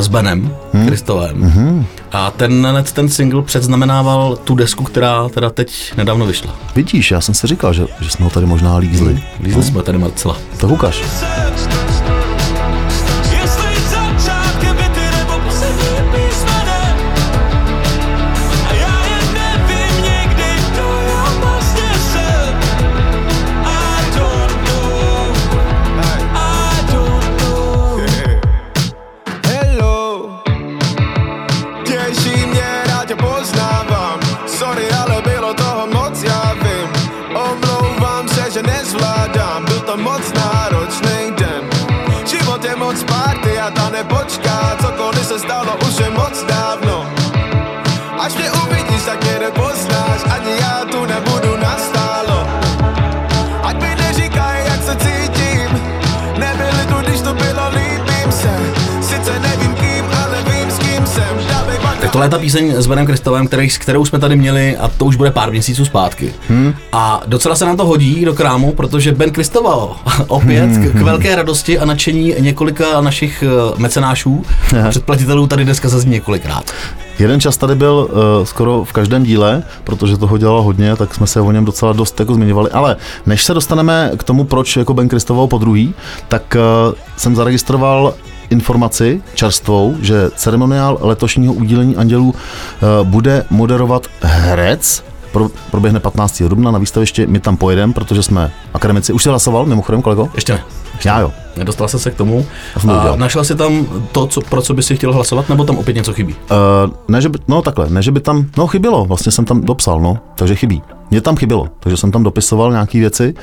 s 0.00 0.08
Benem 0.08 0.56
hmm. 0.72 0.86
Kristovem 0.86 1.42
hmm. 1.42 1.86
a 2.12 2.30
ten, 2.30 2.84
ten 2.92 3.08
single 3.08 3.42
předznamenával 3.42 4.36
tu 4.36 4.54
desku, 4.54 4.84
která 4.84 5.28
teda 5.28 5.50
teď 5.50 5.92
nedávno 5.96 6.26
vyšla. 6.26 6.54
Vidíš, 6.74 7.10
já 7.10 7.20
jsem 7.20 7.34
si 7.34 7.46
říkal, 7.46 7.72
že, 7.72 7.86
že 8.00 8.10
jsme 8.10 8.24
ho 8.24 8.30
tady 8.30 8.46
možná 8.46 8.76
lízli. 8.76 9.22
Lízli 9.40 9.62
jsme 9.62 9.82
tady 9.82 9.98
Marcela. 9.98 10.36
Tak 10.58 10.70
ukaž. 10.70 11.02
ani 50.44 50.56
já 50.60 50.84
tu 50.92 51.06
nebudu 51.06 51.56
nastálo 51.62 52.46
Ať 53.62 53.82
mi 53.82 53.94
neříkaj, 54.02 54.64
jak 54.64 54.82
se 54.82 54.96
cítím 54.96 55.80
Nebyli 56.38 56.86
tu, 56.88 56.94
když 57.06 57.20
to 57.20 57.34
bylo, 57.34 57.62
líbím 57.74 58.32
se 58.32 58.50
Sice 59.00 59.38
nevím 59.40 59.74
kým, 59.74 60.04
ale 60.24 60.42
vím 60.42 60.70
s 60.70 60.78
kým 60.78 61.06
jsem 61.06 61.44
tak 62.00 62.10
tohle 62.12 62.26
je 62.26 62.30
ta 62.30 62.38
píseň 62.38 62.74
s 62.76 62.86
Benem 62.86 63.06
Kristovem, 63.06 63.46
který, 63.46 63.68
kterou 63.68 64.04
jsme 64.04 64.18
tady 64.18 64.36
měli 64.36 64.76
a 64.76 64.88
to 64.88 65.04
už 65.04 65.16
bude 65.16 65.30
pár 65.30 65.50
měsíců 65.50 65.84
zpátky. 65.84 66.34
Hmm. 66.48 66.74
A 66.92 67.22
docela 67.26 67.54
se 67.54 67.64
nám 67.64 67.76
to 67.76 67.84
hodí 67.84 68.24
do 68.24 68.34
krámu, 68.34 68.72
protože 68.72 69.12
Ben 69.12 69.30
Kristoval 69.30 69.96
opět 70.28 70.70
hmm. 70.70 70.84
k, 70.84 70.90
k 70.90 70.94
hm, 70.94 71.00
hm. 71.00 71.04
velké 71.04 71.36
radosti 71.36 71.78
a 71.78 71.84
nadšení 71.84 72.34
několika 72.38 73.00
našich 73.00 73.44
eh, 73.46 73.74
mecenášů, 73.76 74.44
předplatitelů 74.90 75.46
tady 75.46 75.64
dneska 75.64 75.88
zazní 75.88 76.10
několikrát. 76.10 76.72
Jeden 77.18 77.40
čas 77.40 77.56
tady 77.56 77.74
byl 77.74 78.08
uh, 78.10 78.44
skoro 78.44 78.84
v 78.84 78.92
každém 78.92 79.22
díle, 79.22 79.62
protože 79.84 80.16
toho 80.16 80.38
dělalo 80.38 80.62
hodně, 80.62 80.96
tak 80.96 81.14
jsme 81.14 81.26
se 81.26 81.40
o 81.40 81.52
něm 81.52 81.64
docela 81.64 81.92
dost 81.92 82.20
jako 82.20 82.34
zmiňovali. 82.34 82.70
Ale 82.70 82.96
než 83.26 83.44
se 83.44 83.54
dostaneme 83.54 84.10
k 84.16 84.22
tomu, 84.24 84.44
proč 84.44 84.76
jako 84.76 84.94
Ben 84.94 85.08
Kristoval 85.08 85.46
po 85.46 85.58
druhý, 85.58 85.94
tak 86.28 86.56
uh, 86.88 86.94
jsem 87.16 87.36
zaregistroval 87.36 88.14
informaci 88.50 89.22
čerstvou, 89.34 89.96
že 90.00 90.30
ceremoniál 90.36 90.98
letošního 91.00 91.54
udílení 91.54 91.96
andělů 91.96 92.28
uh, 92.28 93.08
bude 93.08 93.44
moderovat 93.50 94.06
herec, 94.22 95.04
pro, 95.34 95.48
proběhne 95.70 96.00
15. 96.00 96.42
dubna 96.42 96.70
na 96.70 96.78
výstavišti, 96.78 97.26
my 97.26 97.40
tam 97.40 97.56
pojedeme, 97.56 97.92
protože 97.92 98.22
jsme 98.22 98.50
akademici. 98.74 99.12
Už 99.12 99.22
jsi 99.22 99.28
hlasoval 99.28 99.66
mimochodem, 99.66 100.02
kolego? 100.02 100.28
Ještě 100.34 100.52
ne. 100.52 100.64
Já 101.04 101.20
jo. 101.20 101.32
Nedostal 101.56 101.88
jsem 101.88 102.00
se 102.00 102.10
k 102.10 102.14
tomu. 102.14 102.46
A 102.88 103.16
našel 103.16 103.44
jsi 103.44 103.54
tam 103.54 103.86
to, 104.12 104.26
co, 104.26 104.40
pro 104.40 104.62
co 104.62 104.74
bys 104.74 104.86
si 104.86 104.96
chtěl 104.96 105.12
hlasovat, 105.12 105.48
nebo 105.48 105.64
tam 105.64 105.78
opět 105.78 105.96
něco 105.96 106.12
chybí? 106.12 106.34
Uh, 106.34 106.94
ne, 107.08 107.22
že 107.22 107.28
by, 107.28 107.38
no 107.48 107.62
takhle, 107.62 107.90
ne, 107.90 108.02
že 108.02 108.10
by 108.10 108.20
tam, 108.20 108.46
no 108.56 108.66
chybělo, 108.66 109.04
vlastně 109.04 109.32
jsem 109.32 109.44
tam 109.44 109.60
dopsal, 109.60 110.00
no, 110.00 110.18
takže 110.34 110.54
chybí. 110.54 110.82
Mně 111.10 111.20
tam 111.20 111.36
chybělo, 111.36 111.68
takže 111.80 111.96
jsem 111.96 112.12
tam 112.12 112.22
dopisoval 112.22 112.72
nějaké 112.72 112.98
věci. 112.98 113.34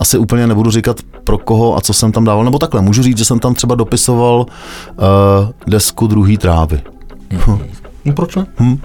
Asi 0.00 0.18
úplně 0.18 0.46
nebudu 0.46 0.70
říkat 0.70 0.96
pro 1.24 1.38
koho 1.38 1.76
a 1.76 1.80
co 1.80 1.94
jsem 1.94 2.12
tam 2.12 2.24
dával, 2.24 2.44
nebo 2.44 2.58
takhle, 2.58 2.82
můžu 2.82 3.02
říct, 3.02 3.18
že 3.18 3.24
jsem 3.24 3.38
tam 3.38 3.54
třeba 3.54 3.74
dopisoval 3.74 4.46
uh, 4.96 5.04
desku 5.66 6.06
druhý 6.06 6.38
trávy. 6.38 6.80
No, 8.04 8.12
proč 8.14 8.36
ne? 8.36 8.46
Hm. 8.60 8.72
Uh, 8.72 8.78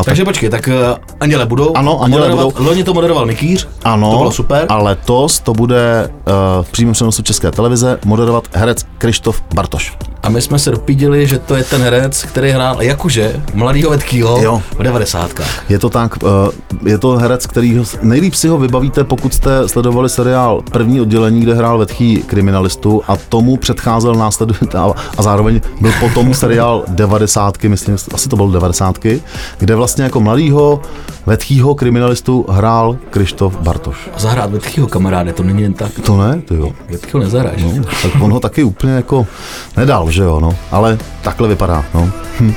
a 0.00 0.04
Takže 0.04 0.24
počkej, 0.24 0.50
tak 0.50 0.68
uh, 0.68 0.74
Anděle 1.20 1.46
budou. 1.46 1.76
Ano, 1.76 2.02
Anděle 2.02 2.28
moderovat, 2.28 2.54
budou. 2.54 2.66
Loni 2.66 2.84
to 2.84 2.94
moderoval 2.94 3.26
Mikýř. 3.26 3.68
Ano, 3.84 4.10
To 4.12 4.18
bylo 4.18 4.32
super. 4.32 4.66
a 4.68 4.76
letos 4.76 5.40
to 5.40 5.52
bude 5.52 6.10
uh, 6.10 6.64
v 6.64 6.70
přímém 6.70 6.92
přenosu 6.92 7.22
České 7.22 7.50
televize 7.50 7.98
moderovat 8.04 8.44
herec 8.52 8.86
Krištof 8.98 9.42
Bartoš. 9.54 9.96
A 10.22 10.28
my 10.28 10.42
jsme 10.42 10.58
se 10.58 10.70
dopídili, 10.70 11.26
že 11.26 11.38
to 11.38 11.54
je 11.56 11.64
ten 11.64 11.82
herec, 11.82 12.22
který 12.22 12.50
hrál 12.50 12.82
jakože 12.82 13.42
mladýho 13.54 13.90
Vetkýho 13.90 14.38
Jo. 14.42 14.62
v 14.78 14.82
90. 14.82 15.30
Je 15.68 15.78
to 15.78 15.90
tak, 15.90 16.22
uh, 16.22 16.28
je 16.86 16.98
to 16.98 17.16
herec, 17.16 17.46
který 17.46 17.82
nejlíp 18.02 18.34
si 18.34 18.48
ho 18.48 18.58
vybavíte, 18.58 19.04
pokud 19.04 19.34
jste 19.34 19.68
sledovali 19.68 20.08
seriál 20.08 20.62
První 20.72 21.00
oddělení, 21.00 21.40
kde 21.40 21.54
hrál 21.54 21.78
vetchý 21.78 22.16
kriminalistu 22.26 23.02
a 23.08 23.16
tomu 23.16 23.56
předcházel 23.56 24.14
následující 24.14 24.66
a, 24.76 24.92
a 25.18 25.22
zároveň 25.22 25.60
byl 25.80 25.92
potom 26.00 26.34
seriál 26.34 26.82
90, 26.88 27.62
myslím, 27.64 27.96
asi 28.14 28.28
to 28.28 28.36
byl 28.36 28.48
90, 28.50 28.98
kde 29.58 29.74
vlastně 29.74 29.89
jako 29.98 30.20
mladýho 30.20 30.80
vetchýho 31.26 31.74
kriminalistu 31.74 32.46
hrál 32.48 32.96
Krištof 33.10 33.56
Bartoš. 33.56 33.96
A 34.16 34.18
zahrát 34.18 34.50
Vetkýho 34.50 34.86
kamaráde, 34.86 35.32
to 35.32 35.42
není 35.42 35.62
jen 35.62 35.72
tak. 35.74 35.92
To 36.06 36.16
ne, 36.16 36.42
ty 36.42 36.54
jo. 36.54 36.72
Vetkýho 36.90 37.22
nezahráš. 37.22 37.62
No, 37.62 37.84
tak 38.02 38.22
on 38.22 38.32
ho 38.32 38.40
taky 38.40 38.64
úplně 38.64 38.92
jako 38.92 39.26
nedal, 39.76 40.10
že 40.10 40.22
jo, 40.22 40.40
no. 40.40 40.56
Ale 40.70 40.98
takhle 41.22 41.48
vypadá, 41.48 41.84
no. 41.94 42.10
Hm. 42.40 42.54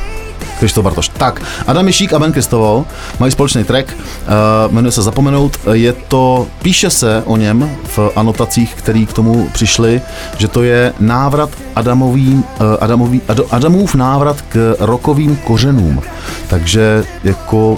Krištof 0.63 0.83
Bartoš. 0.83 1.09
Tak, 1.09 1.41
Adam 1.67 1.85
Mišík 1.85 2.13
a 2.13 2.19
Ben 2.19 2.31
Kristoval 2.31 2.85
mají 3.19 3.31
společný 3.31 3.63
track, 3.63 3.87
uh, 3.97 4.73
jmenuje 4.73 4.91
se 4.91 5.01
Zapomenout. 5.01 5.59
Je 5.71 5.93
to, 5.93 6.47
píše 6.61 6.89
se 6.89 7.23
o 7.25 7.37
něm 7.37 7.69
v 7.83 7.99
anotacích, 8.15 8.75
který 8.75 9.05
k 9.05 9.13
tomu 9.13 9.49
přišli, 9.53 10.01
že 10.37 10.47
to 10.47 10.63
je 10.63 10.93
návrat 10.99 11.49
Adamový, 11.75 12.33
uh, 12.33 12.43
Adamový, 12.81 13.21
Ad, 13.27 13.39
Adamův 13.51 13.95
návrat 13.95 14.41
k 14.41 14.75
rokovým 14.79 15.35
kořenům. 15.35 16.01
Takže 16.47 17.03
jako 17.23 17.77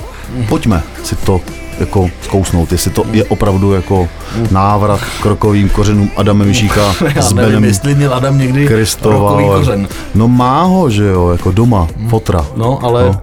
pojďme 0.49 0.83
si 1.03 1.15
to 1.15 1.41
jako 1.79 2.09
zkousnout, 2.21 2.71
jestli 2.71 2.91
to 2.91 3.03
je 3.11 3.23
opravdu 3.23 3.73
jako 3.73 4.07
návrat 4.51 4.99
k 5.21 5.25
rokovým 5.25 5.69
kořenům 5.69 6.09
Adama 6.17 6.45
Mišíka 6.45 6.81
Já 7.15 7.21
s 7.21 7.33
nevím, 7.33 7.49
Benem 7.51 7.63
jestli 7.63 7.95
měl 7.95 8.13
Adam 8.13 8.37
někdy 8.37 8.67
Kristoval. 8.67 9.19
rokový 9.19 9.45
kořen. 9.59 9.87
No 10.15 10.27
má 10.27 10.63
ho, 10.63 10.89
že 10.89 11.03
jo, 11.05 11.29
jako 11.29 11.51
doma, 11.51 11.87
fotra. 12.09 12.45
No, 12.55 12.79
ale, 12.83 13.03
No. 13.05 13.21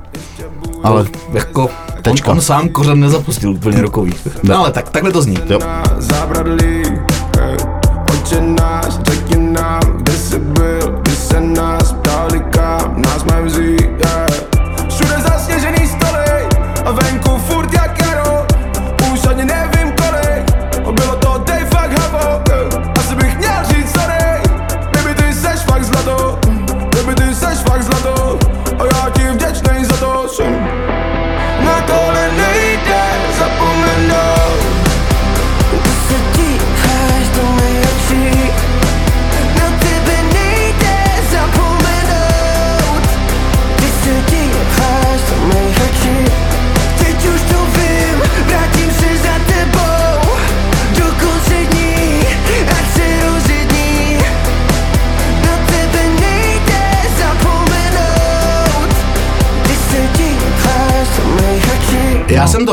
Ale 0.85 1.05
jako 1.33 1.69
Tečka. 2.03 2.31
On, 2.31 2.37
on, 2.37 2.41
sám 2.43 2.69
kořen 2.69 3.01
nezapustil 3.01 3.51
úplně 3.51 3.83
rokový. 3.83 4.13
No 4.43 4.59
ale 4.59 4.73
tak, 4.73 4.89
takhle 4.91 5.13
to 5.13 5.23
zní. 5.23 5.39
jo. 5.49 5.59
Zabradlí, 5.99 6.83
hej, 7.41 7.57
oči 8.13 8.37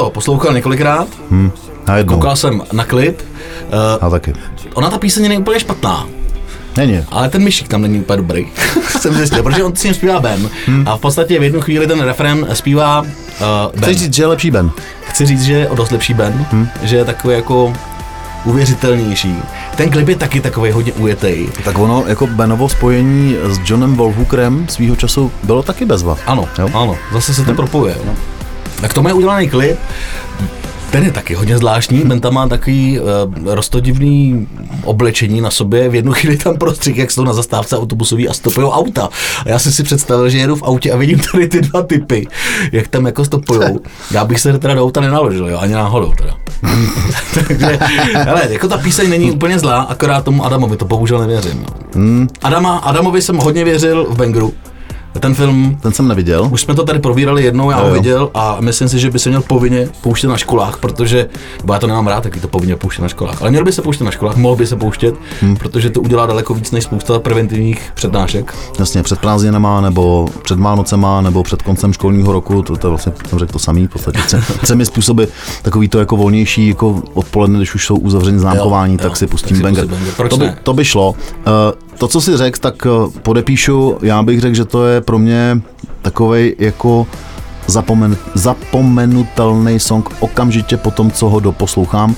Poslouchal 0.09 0.53
několikrát, 0.53 1.07
Na 1.87 1.97
jednou. 1.97 2.13
koukal 2.13 2.35
jsem 2.35 2.61
na 2.71 2.85
klip. 2.85 3.21
Uh, 3.21 4.07
A 4.07 4.09
taky. 4.09 4.33
ona 4.73 4.89
ta 4.89 4.97
píseň 4.97 5.23
není 5.23 5.37
úplně 5.37 5.59
špatná, 5.59 6.07
Není. 6.77 7.05
ale 7.11 7.29
ten 7.29 7.43
myšík 7.43 7.67
tam 7.67 7.81
není 7.81 7.99
úplně 7.99 8.17
dobrý. 8.17 8.47
jsem 8.99 9.13
zjistil, 9.13 9.43
protože 9.43 9.63
on 9.63 9.75
s 9.75 9.83
ním 9.83 9.93
zpívá 9.93 10.19
Ben. 10.19 10.49
A 10.85 10.97
v 10.97 10.99
podstatě 10.99 11.39
v 11.39 11.43
jednu 11.43 11.61
chvíli 11.61 11.87
ten 11.87 12.01
refrén 12.01 12.47
zpívá 12.53 13.01
uh, 13.01 13.07
Ben. 13.73 13.81
Chceš 13.83 13.97
říct, 13.97 14.13
že 14.13 14.23
je 14.23 14.27
lepší 14.27 14.51
Ben? 14.51 14.71
Chci 15.07 15.25
říct, 15.25 15.43
že 15.43 15.53
je 15.53 15.69
o 15.69 15.75
dost 15.75 15.91
lepší 15.91 16.13
Ben, 16.13 16.45
že 16.81 16.95
je 16.95 17.05
takový 17.05 17.33
jako 17.35 17.73
uvěřitelnější. 18.45 19.35
Ten 19.75 19.89
klip 19.89 20.07
je 20.07 20.15
taky 20.15 20.41
takový 20.41 20.71
hodně 20.71 20.93
ujetej. 20.93 21.49
Tak 21.63 21.77
ono, 21.79 22.03
jako 22.07 22.27
Benovo 22.27 22.69
spojení 22.69 23.35
s 23.43 23.59
Johnem 23.69 23.95
Wolfhookerem 23.95 24.67
svýho 24.69 24.95
času 24.95 25.31
bylo 25.43 25.63
taky 25.63 25.85
bezva. 25.85 26.17
Ano, 26.25 26.47
Jo? 26.59 26.69
ano, 26.73 26.97
zase 27.13 27.33
se 27.33 27.43
to 27.45 27.53
propojuje. 27.53 27.95
No. 28.05 28.13
A 28.83 28.87
k 28.87 28.93
tomu 28.93 29.07
je 29.07 29.13
udělaný 29.13 29.49
klip, 29.49 29.77
ten 30.91 31.03
je 31.03 31.11
taky 31.11 31.33
hodně 31.33 31.57
zvláštní, 31.57 31.99
Ben 31.99 32.19
tam 32.19 32.33
má 32.33 32.47
takový 32.47 32.99
uh, 32.99 33.05
rostodivný 33.45 34.47
oblečení 34.83 35.41
na 35.41 35.51
sobě, 35.51 35.89
v 35.89 35.95
jednu 35.95 36.13
chvíli 36.13 36.37
tam 36.37 36.57
prostřih, 36.57 36.97
jak 36.97 37.11
jsou 37.11 37.23
na 37.23 37.33
zastávce 37.33 37.77
autobusový 37.77 38.29
a 38.29 38.33
stopují 38.33 38.67
auta. 38.67 39.09
A 39.45 39.49
já 39.49 39.59
jsem 39.59 39.71
si 39.71 39.83
představil, 39.83 40.29
že 40.29 40.37
jedu 40.37 40.55
v 40.55 40.63
autě 40.63 40.91
a 40.91 40.97
vidím 40.97 41.19
tady 41.31 41.47
ty 41.47 41.61
dva 41.61 41.83
typy, 41.83 42.27
jak 42.71 42.87
tam 42.87 43.05
jako 43.05 43.25
stopujou. 43.25 43.79
Já 44.11 44.25
bych 44.25 44.39
se 44.39 44.59
teda 44.59 44.73
do 44.73 44.83
auta 44.83 45.01
nenaložil, 45.01 45.49
jo, 45.49 45.57
ani 45.59 45.73
náhodou 45.73 46.13
teda. 46.17 46.35
Takže, 47.47 47.79
hele, 48.13 48.47
jako 48.49 48.67
ta 48.67 48.77
píseň 48.77 49.09
není 49.09 49.31
úplně 49.31 49.59
zlá, 49.59 49.81
akorát 49.81 50.25
tomu 50.25 50.45
Adamovi 50.45 50.77
to 50.77 50.85
bohužel 50.85 51.19
nevěřím. 51.19 51.65
No. 51.95 52.27
Adama, 52.41 52.77
Adamovi 52.77 53.21
jsem 53.21 53.37
hodně 53.37 53.63
věřil 53.63 54.05
v 54.09 54.17
Bangru. 54.17 54.53
Ten 55.19 55.33
film 55.35 55.77
Ten 55.81 55.91
jsem 55.93 56.07
neviděl. 56.07 56.49
už 56.51 56.61
jsme 56.61 56.75
to 56.75 56.83
tady 56.83 56.99
probírali 56.99 57.43
jednou, 57.43 57.71
já 57.71 57.77
ho 57.81 57.91
viděl 57.91 58.31
a 58.33 58.57
myslím 58.59 58.89
si, 58.89 58.99
že 58.99 59.11
by 59.11 59.19
se 59.19 59.29
měl 59.29 59.41
povinně 59.41 59.89
pouštět 60.01 60.27
na 60.27 60.37
školách, 60.37 60.77
protože, 60.77 61.29
já 61.73 61.79
to 61.79 61.87
nemám 61.87 62.07
rád, 62.07 62.23
taky 62.23 62.39
to 62.39 62.47
povinně 62.47 62.75
pouštět 62.75 63.01
na 63.01 63.07
školách, 63.07 63.41
ale 63.41 63.49
měl 63.51 63.63
by 63.63 63.71
se 63.71 63.81
pouštět 63.81 64.03
na 64.03 64.11
školách, 64.11 64.35
mohl 64.35 64.55
by 64.55 64.67
se 64.67 64.75
pouštět, 64.75 65.15
hmm. 65.41 65.55
protože 65.57 65.89
to 65.89 66.01
udělá 66.01 66.25
daleko 66.25 66.53
víc 66.53 66.71
než 66.71 66.83
spousta 66.83 67.19
preventivních 67.19 67.91
přednášek. 67.95 68.53
Jasně, 68.79 69.03
před 69.03 69.19
prázdninama, 69.19 69.81
nebo 69.81 70.27
před 70.43 70.59
Vánocema, 70.59 71.21
nebo 71.21 71.43
před 71.43 71.61
koncem 71.61 71.93
školního 71.93 72.31
roku, 72.33 72.61
to, 72.61 72.77
to 72.77 72.87
je 72.87 72.89
vlastně, 72.89 73.11
jsem 73.29 73.39
řekl 73.39 73.51
to 73.53 73.59
samý, 73.59 73.87
v 73.87 73.89
podstatě 73.89 74.19
tře- 74.19 74.43
třemi 74.61 74.85
způsoby, 74.89 75.23
takový 75.61 75.87
to 75.87 75.99
jako 75.99 76.17
volnější, 76.17 76.67
jako 76.67 77.01
odpoledne, 77.13 77.57
když 77.59 77.75
už 77.75 77.85
jsou 77.85 77.95
uzavření 77.97 78.39
známkování, 78.39 78.93
Jo, 78.93 78.97
tak 78.97 79.11
jo, 79.11 79.15
si 79.15 79.25
tak 79.25 79.29
pustím 79.31 79.57
si 79.57 79.63
banger. 79.63 79.83
pustím 79.83 79.97
banger. 79.99 80.13
Proč 80.17 80.29
To 80.29 80.37
by, 80.37 80.45
ne? 80.45 80.57
to 80.63 80.73
by 80.73 80.85
šlo. 80.85 81.09
Uh, 81.11 81.88
to, 81.99 82.07
co 82.07 82.21
si 82.21 82.37
řekl, 82.37 82.59
tak 82.59 82.85
uh, 82.85 83.11
podepíšu, 83.11 83.97
já 84.01 84.23
bych 84.23 84.41
řekl, 84.41 84.55
že 84.55 84.65
to 84.65 84.87
je 84.87 85.01
pro 85.01 85.19
mě 85.19 85.61
takovej 86.01 86.55
jako 86.59 87.07
zapomen, 87.67 88.17
zapomenutelný 88.33 89.79
song 89.79 90.09
okamžitě 90.19 90.77
po 90.77 90.91
tom, 90.91 91.11
co 91.11 91.29
ho 91.29 91.39
doposlouchám. 91.39 92.15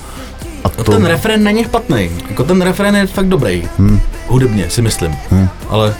A 0.64 0.70
No 0.78 0.84
to, 0.84 0.92
ten 0.92 1.06
refrén 1.06 1.42
není 1.42 1.64
špatný, 1.64 2.10
jako 2.28 2.44
ten 2.44 2.62
refrén 2.62 2.96
je 2.96 3.06
fakt 3.06 3.28
dobrý, 3.28 3.68
hmm. 3.78 4.00
hudebně 4.28 4.70
si 4.70 4.82
myslím, 4.82 5.14
hmm. 5.30 5.48
ale 5.68 5.94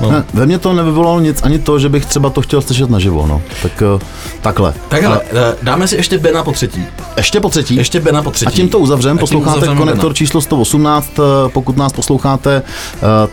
No. 0.00 0.10
Ne, 0.12 0.24
ve 0.34 0.46
mně 0.46 0.58
to 0.58 0.72
nevyvolalo 0.72 1.20
nic, 1.20 1.40
ani 1.42 1.58
to, 1.58 1.78
že 1.78 1.88
bych 1.88 2.06
třeba 2.06 2.30
to 2.30 2.40
chtěl 2.40 2.62
slyšet 2.62 2.90
naživo, 2.90 3.26
no. 3.26 3.42
Tak 3.62 3.82
eh, 3.82 4.04
takhle. 4.40 4.74
Tak 4.88 5.04
Ale 5.04 5.20
eh, 5.32 5.54
dáme 5.62 5.88
si 5.88 5.96
ještě 5.96 6.18
Bena 6.18 6.44
po 6.44 6.52
třetí. 6.52 6.86
ještě 7.16 7.40
po 7.40 7.48
třetí. 7.48 7.76
Ještě 7.76 8.00
Bena 8.00 8.22
po 8.22 8.30
třetí. 8.30 8.48
A 8.48 8.50
tím 8.50 8.68
to 8.68 8.78
uzavřem. 8.78 9.16
Tím 9.16 9.20
Posloucháte 9.20 9.56
uzavřeme 9.56 9.78
konektor 9.78 10.04
Bena. 10.10 10.14
číslo 10.14 10.40
118. 10.40 11.10
eh, 11.18 11.22
Pokud 11.48 11.76
nás 11.76 11.92
posloucháte, 11.92 12.62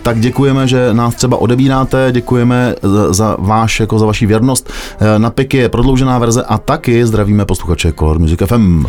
tak 0.04 0.20
děkujeme, 0.20 0.68
že 0.68 0.94
nás 0.94 1.16
třeba 1.16 1.38
odebíráte. 1.38 2.10
Děkujeme 2.12 2.76
za- 3.10 3.36
váš, 3.40 3.80
jako 3.80 4.00
za 4.00 4.06
vaši 4.06 4.26
věrnost. 4.26 4.70
Na 5.18 5.30
PIK 5.30 5.54
je 5.54 5.70
prodloužená 5.70 6.20
verze 6.20 6.44
a 6.44 6.58
taky 6.58 7.06
zdravíme 7.06 7.46
posluchače 7.46 7.92
Color 8.00 8.20
Music 8.20 8.40
FM. 8.46 8.86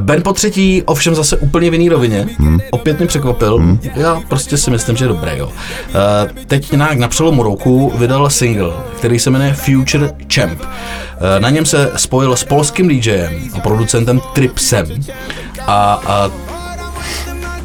Ben 0.00 0.22
po 0.22 0.32
třetí, 0.32 0.82
ovšem 0.82 1.14
zase 1.14 1.36
úplně 1.36 1.70
v 1.70 1.72
jiný 1.72 1.88
rovině. 1.88 2.26
Hmm. 2.38 2.60
Opět 2.70 2.98
mě 2.98 3.06
překvapil. 3.06 3.78
Já 3.96 4.20
prostě 4.28 4.56
si 4.56 4.70
myslím, 4.70 4.96
že 4.96 5.04
je 5.04 5.08
dobré, 5.08 5.38
jo. 5.38 5.48
Teď 6.46 6.72
nějak 6.94 7.00
na 7.00 7.08
přelomu 7.08 7.42
roku 7.42 7.92
vydal 7.96 8.30
single, 8.30 8.72
který 8.98 9.18
se 9.18 9.30
jmenuje 9.30 9.52
Future 9.54 10.10
Champ. 10.34 10.62
Eh, 11.36 11.40
Na 11.40 11.50
něm 11.50 11.66
se 11.66 11.90
spojil 11.96 12.36
s 12.36 12.44
polským 12.44 12.88
DJem 12.88 13.32
a 13.54 13.60
producentem 13.60 14.20
Tripsem. 14.32 14.86
A, 15.66 16.00
a 16.06 16.30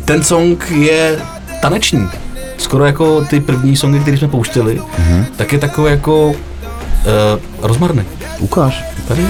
ten 0.06 0.24
song 0.24 0.72
je 0.72 1.20
taneční. 1.62 2.10
Skoro 2.58 2.86
jako 2.86 3.22
ty 3.26 3.40
první 3.40 3.76
songy, 3.78 4.00
které 4.00 4.18
jsme 4.18 4.28
pouštěli, 4.28 4.82
Mhm. 4.98 5.26
tak 5.36 5.54
je 5.54 5.60
takový 5.60 5.92
jako 5.92 6.28
uh, 6.28 6.36
rozmarný. 7.62 8.02
Ukáž. 8.40 8.84
Tady 9.08 9.22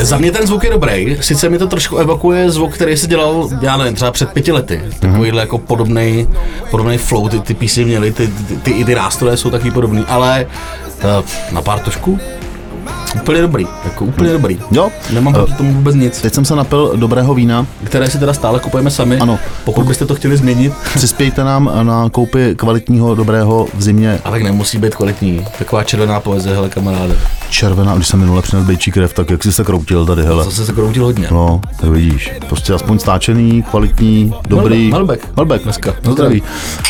Za 0.00 0.18
mě 0.18 0.32
ten 0.32 0.46
zvuk 0.46 0.64
je 0.64 0.70
dobrý, 0.70 1.16
sice 1.20 1.48
mi 1.48 1.58
to 1.58 1.66
trošku 1.66 1.96
evokuje 1.96 2.50
zvuk, 2.50 2.74
který 2.74 2.96
se 2.96 3.06
dělal, 3.06 3.48
já 3.60 3.76
nevím, 3.76 3.94
třeba 3.94 4.10
před 4.10 4.32
pěti 4.32 4.52
lety. 4.52 4.82
Takovýhle 5.00 5.40
jako 5.40 5.58
podobný, 5.58 6.28
podobný 6.70 6.98
flow, 6.98 7.28
ty, 7.28 7.40
ty 7.40 7.54
písy 7.54 7.84
měly, 7.84 8.12
ty, 8.12 8.26
ty, 8.26 8.56
ty, 8.56 8.70
i 8.70 8.84
ty 8.84 8.94
nástroje 8.94 9.36
jsou 9.36 9.50
taky 9.50 9.70
podobný, 9.70 10.04
ale 10.08 10.46
uh, 11.04 11.54
na 11.54 11.62
pár 11.62 11.80
tošku 11.80 12.18
úplně 13.14 13.42
dobrý, 13.42 13.66
jako 13.84 14.04
úplně 14.04 14.32
dobrý. 14.32 14.58
Jo. 14.70 14.90
Nemám 15.12 15.32
proti 15.34 15.52
tomu 15.52 15.72
vůbec 15.72 15.94
nic, 15.94 16.20
Teď 16.20 16.34
jsem 16.34 16.44
se 16.44 16.56
napil 16.56 16.92
dobrého 16.96 17.34
vína. 17.34 17.66
které 17.84 18.10
si 18.10 18.18
teda 18.18 18.32
stále 18.34 18.60
kupujeme 18.60 18.90
sami. 18.90 19.18
Ano. 19.18 19.38
Pokud 19.64 19.86
byste 19.86 20.06
to 20.06 20.14
chtěli 20.14 20.36
změnit, 20.36 20.72
Přispějte 20.94 21.44
nám 21.44 21.70
na 21.82 22.08
koupi 22.08 22.54
kvalitního, 22.56 23.14
dobrého 23.14 23.66
v 23.74 23.82
zimě 23.82 24.18
a 24.24 24.30
tak 24.30 24.42
nemusí 24.42 24.78
být 24.78 24.94
kvalitní. 24.94 25.46
Taková 25.58 25.84
červená 25.84 26.20
poezie, 26.20 26.54
hele 26.54 26.68
kamaráde. 26.68 27.14
červená. 27.50 27.94
Když 27.94 28.08
jsem 28.08 28.20
minule 28.20 28.42
přinesl 28.42 28.66
bejčí 28.66 28.90
krev, 28.92 29.14
tak 29.14 29.30
jak 29.30 29.42
jsi 29.42 29.52
se 29.52 29.64
kroutil 29.64 30.06
tady, 30.06 30.22
hele. 30.22 30.44
Zase 30.44 30.66
se 30.66 30.72
kroutil 30.72 31.04
hodně. 31.04 31.28
No, 31.30 31.60
tak 31.80 31.90
vidíš. 31.90 32.30
Prostě 32.48 32.72
aspoň 32.74 32.98
stáčený, 32.98 33.62
kvalitní, 33.62 34.34
dobrý. 34.48 34.90
Malbec. 34.90 35.20
Malbec. 35.36 35.62
Dneska. 35.62 35.94
No 36.04 36.12
zdraví. 36.12 36.42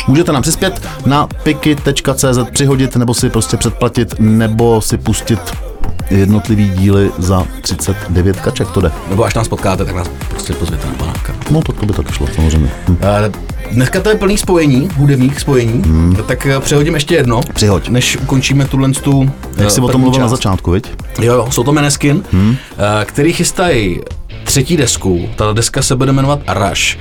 Můžete 0.07 0.31
nám 0.31 0.41
přispět 0.41 0.81
na 1.05 1.27
piky.cz 1.43 2.37
přihodit, 2.51 2.95
nebo 2.95 3.13
si 3.13 3.29
prostě 3.29 3.57
předplatit, 3.57 4.15
nebo 4.19 4.81
si 4.81 4.97
pustit 4.97 5.39
jednotlivý 6.19 6.69
díly 6.69 7.11
za 7.17 7.47
39 7.61 8.41
kaček, 8.41 8.71
to 8.71 8.81
jde. 8.81 8.91
Nebo 9.09 9.23
až 9.23 9.33
nás 9.33 9.47
potkáte, 9.47 9.85
tak 9.85 9.95
nás 9.95 10.07
prostě 10.29 10.53
pozvěte 10.53 10.87
na 10.87 10.93
panáka. 10.93 11.33
No, 11.51 11.61
to, 11.61 11.71
to 11.71 11.85
by 11.85 11.93
taky 11.93 12.13
šlo, 12.13 12.27
samozřejmě. 12.35 12.71
Hm. 12.89 12.97
Eh, 13.01 13.31
Dneska 13.71 13.99
to 13.99 14.09
je 14.09 14.15
plný 14.15 14.37
spojení, 14.37 14.89
hudebních 14.95 15.39
spojení, 15.39 15.81
hmm. 15.85 16.15
tak 16.27 16.45
eh, 16.45 16.59
přehodím 16.59 16.93
ještě 16.93 17.15
jedno. 17.15 17.41
Přihoď. 17.53 17.89
Než 17.89 18.17
ukončíme 18.17 18.65
tuhle 18.65 18.91
tu 18.91 19.31
Jak 19.57 19.71
jsi 19.71 19.81
o 19.81 19.87
tom 19.87 20.01
mluvil 20.01 20.21
na 20.21 20.27
začátku, 20.27 20.71
viď? 20.71 20.91
Jo, 21.21 21.33
jo, 21.33 21.47
jsou 21.51 21.63
to 21.63 21.71
Meneskin, 21.73 22.23
hmm. 22.31 22.55
který 23.05 23.33
chystají 23.33 24.01
třetí 24.43 24.77
desku, 24.77 25.29
ta 25.35 25.53
deska 25.53 25.81
se 25.81 25.95
bude 25.95 26.11
jmenovat 26.11 26.39
Rush. 26.53 26.97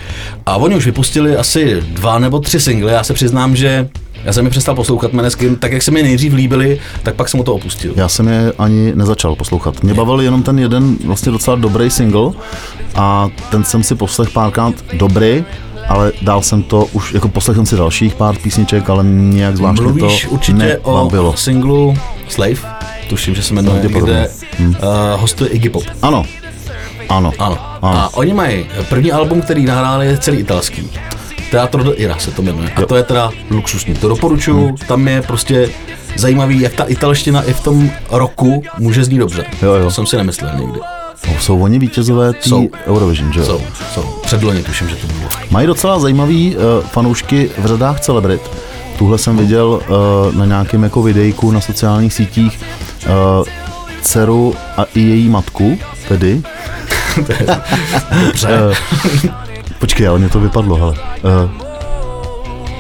A 0.47 0.57
oni 0.57 0.77
už 0.77 0.87
vypustili 0.87 1.37
asi 1.37 1.81
dva 1.81 2.19
nebo 2.19 2.41
tři 2.41 2.61
singly, 2.61 2.93
já 2.93 3.05
se 3.05 3.15
přiznám, 3.15 3.57
že 3.57 3.89
já 4.25 4.33
jsem 4.33 4.45
je 4.45 4.51
přestal 4.51 4.75
poslouchat 4.75 5.13
Meneskin, 5.13 5.57
tak 5.57 5.73
jak 5.73 5.83
se 5.83 5.91
mi 5.91 6.03
nejdřív 6.03 6.33
líbili, 6.33 6.81
tak 7.03 7.15
pak 7.15 7.29
jsem 7.29 7.39
mu 7.39 7.45
to 7.45 7.55
opustil. 7.55 7.93
Já 7.97 8.09
jsem 8.09 8.29
je 8.29 8.53
ani 8.59 8.93
nezačal 8.95 9.37
poslouchat. 9.37 9.83
Mě 9.83 9.95
bavil 9.95 10.21
jenom 10.21 10.43
ten 10.43 10.59
jeden 10.59 10.97
vlastně 11.05 11.33
docela 11.33 11.57
dobrý 11.57 11.91
single 11.91 12.31
a 12.95 13.29
ten 13.51 13.65
jsem 13.65 13.83
si 13.83 13.95
poslech 13.95 14.31
párkrát 14.31 14.75
dobrý, 14.93 15.45
ale 15.89 16.13
dál 16.23 16.43
jsem 16.43 16.63
to 16.63 16.85
už, 16.93 17.13
jako 17.13 17.29
poslech 17.29 17.57
jsem 17.57 17.67
si 17.67 17.77
dalších 17.77 18.15
pár 18.15 18.37
písniček, 18.37 18.91
ale 18.91 19.05
nějak 19.05 19.57
zvláštně 19.57 19.87
Mluvíš 19.87 20.25
to 20.25 20.31
určitě 20.31 20.79
o 20.83 20.97
nebavilo. 20.97 21.37
singlu 21.37 21.97
Slave, 22.29 22.57
tuším, 23.09 23.35
že 23.35 23.43
se 23.43 23.55
jmenuje, 23.55 23.81
kde 23.89 24.29
uh, 24.61 24.75
hostuje 25.17 25.51
Iggy 25.51 25.69
Pop. 25.69 25.85
Ano, 26.03 26.25
ano, 27.17 27.33
Ano. 27.39 27.59
Ano. 27.83 27.99
A 27.99 28.11
oni 28.15 28.35
mají 28.35 28.67
první 28.89 29.13
album, 29.13 29.43
který 29.43 29.65
nahráli, 29.65 30.07
je 30.07 30.19
celý 30.19 30.39
italský. 30.39 30.91
Teatro 31.51 31.83
de 31.83 31.93
Ira 31.93 32.19
se 32.19 32.31
to 32.31 32.43
jmenuje. 32.43 32.71
A 32.77 32.87
to 32.87 32.97
je 32.97 33.03
teda 33.03 33.31
luxusní. 33.51 33.95
To 33.95 34.09
doporučuju, 34.09 34.67
Hmm. 34.67 34.77
tam 34.77 35.09
je 35.09 35.23
prostě 35.23 35.69
zajímavý, 36.17 36.61
jak 36.61 36.73
ta 36.73 36.85
italština 36.85 37.43
i 37.43 37.53
v 37.53 37.61
tom 37.61 37.91
roku 38.11 38.63
může 38.79 39.05
znít 39.05 39.19
dobře. 39.19 39.45
Jo, 39.63 39.75
jo. 39.75 39.85
To 39.85 39.91
jsem 39.91 40.07
si 40.07 40.17
nemyslel 40.17 40.51
někdy. 40.59 40.81
No, 41.29 41.41
jsou 41.41 41.63
oni 41.63 41.79
vítězové 41.79 42.33
té 42.33 42.49
Jsou. 42.49 42.69
Eurovision, 42.87 43.33
že 43.33 43.41
jo? 43.41 43.47
Jsou, 43.47 43.61
jsou. 43.95 44.03
Předloni 44.23 44.63
tuším, 44.63 44.89
že 44.89 44.97
to 44.97 45.07
bylo. 45.07 45.29
Mají 45.51 45.67
docela 45.67 45.99
zajímavý 45.99 46.57
uh, 46.57 46.63
fanoušky 46.87 47.51
v 47.59 47.67
řadách 47.67 48.01
celebrit. 48.01 48.43
Tuhle 48.99 49.19
jsem 49.19 49.37
viděl 49.37 49.67
uh, 49.69 50.35
na 50.35 50.45
nějakém 50.47 50.83
jako 50.83 51.03
videjku 51.03 51.51
na 51.51 51.61
sociálních 51.61 52.13
sítích 52.15 52.61
uh, 53.07 53.45
dceru 54.03 54.55
a 54.77 54.85
i 54.95 55.01
její 55.01 55.29
matku, 55.29 55.79
tedy. 56.09 56.43
Dobře. 58.27 58.49
Eh, 58.49 59.29
Počkej, 59.79 60.09
ale 60.09 60.19
mě 60.19 60.29
to 60.29 60.41
vypadlo, 60.41 60.77
hele. 60.77 60.95
Uh, 61.45 61.51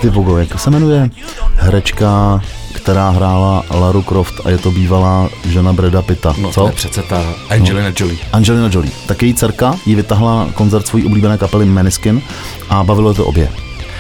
ty 0.00 0.08
vogo, 0.10 0.38
jak 0.38 0.60
se 0.60 0.70
jmenuje? 0.70 1.10
Herečka, 1.54 2.40
která 2.72 3.10
hrála 3.10 3.64
Laru 3.70 4.02
Croft 4.02 4.34
a 4.44 4.50
je 4.50 4.58
to 4.58 4.70
bývalá 4.70 5.28
žena 5.48 5.72
Breda 5.72 6.02
Pitta. 6.02 6.34
no, 6.38 6.50
Co? 6.52 6.60
to 6.60 6.66
je 6.66 6.72
přece 6.72 7.02
ta 7.02 7.22
Angelina 7.50 7.88
no. 7.88 7.94
Jolie. 7.98 8.18
Angelina 8.32 8.68
Jolie. 8.72 8.92
Tak 9.06 9.22
její 9.22 9.34
dcerka 9.34 9.74
jí 9.86 9.94
vytahla 9.94 10.48
koncert 10.54 10.86
svojí 10.86 11.06
oblíbené 11.06 11.38
kapely 11.38 11.64
Meniskin 11.64 12.22
a 12.68 12.84
bavilo 12.84 13.14
to 13.14 13.24
obě. 13.26 13.48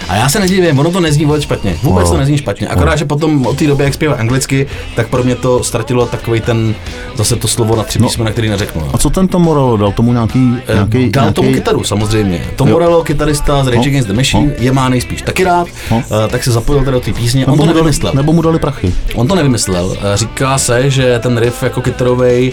A 0.08 0.16
já 0.16 0.28
se 0.28 0.40
nedivím, 0.40 0.78
ono 0.78 0.90
to 0.90 1.00
nezní 1.00 1.24
vůbec 1.24 1.42
špatně. 1.42 1.76
Vůbec 1.82 2.04
No. 2.04 2.10
to 2.12 2.18
nezní 2.18 2.38
špatně. 2.38 2.68
Akorát, 2.68 2.96
že 2.96 3.04
potom 3.04 3.46
od 3.46 3.56
té 3.58 3.66
doby, 3.66 3.84
jak 3.84 3.94
zpívá 3.94 4.14
anglicky, 4.14 4.66
tak 4.96 5.08
pro 5.08 5.22
mě 5.24 5.34
to 5.34 5.62
ztratilo 5.64 6.06
takový 6.06 6.40
ten, 6.40 6.74
zase 7.16 7.36
to 7.36 7.48
slovo 7.48 7.76
na 7.76 7.82
tři 7.82 7.98
No. 7.98 8.08
písmena, 8.08 8.30
který 8.30 8.48
neřeknu. 8.48 8.80
no. 8.80 8.90
A 8.94 8.98
co 8.98 9.10
ten 9.10 9.28
Tom 9.28 9.42
Morello 9.42 9.76
dal 9.76 9.92
tomu 9.92 10.12
nějaký, 10.12 10.56
Eh, 10.68 10.74
nějaký, 10.74 11.10
Dal 11.10 11.22
nějaký... 11.24 11.34
tomu 11.34 11.52
kytaru 11.52 11.84
samozřejmě. 11.84 12.44
Tom 12.56 12.68
Jo. 12.68 12.72
Morello, 12.74 13.04
kytarista 13.04 13.64
z 13.64 13.66
Rage 13.66 13.78
No. 13.78 13.84
Against 13.84 14.08
the 14.08 14.14
Machine, 14.14 14.46
No. 14.46 14.52
je 14.58 14.72
má 14.72 14.88
nejspíš 14.88 15.22
taky 15.22 15.44
rád, 15.44 15.66
No. 15.90 16.02
eh, 16.24 16.28
tak 16.28 16.44
se 16.44 16.52
zapojil 16.52 16.80
teda 16.80 16.90
do 16.92 17.00
té 17.00 17.12
písně. 17.12 17.46
On 17.46 17.50
nebo, 17.52 17.56
to 17.56 17.62
mu 17.62 17.66
dali, 17.66 17.74
nevymyslel. 17.76 18.12
nebo 18.14 18.32
mu 18.32 18.42
dali 18.42 18.58
prachy. 18.58 18.94
On 19.14 19.26
to 19.28 19.34
nevymyslel. 19.34 19.96
Eh, 20.14 20.16
Říká 20.16 20.58
se, 20.58 20.90
že 20.90 21.18
ten 21.18 21.38
riff 21.38 21.62
jako 21.62 21.80
kytarový 21.80 22.52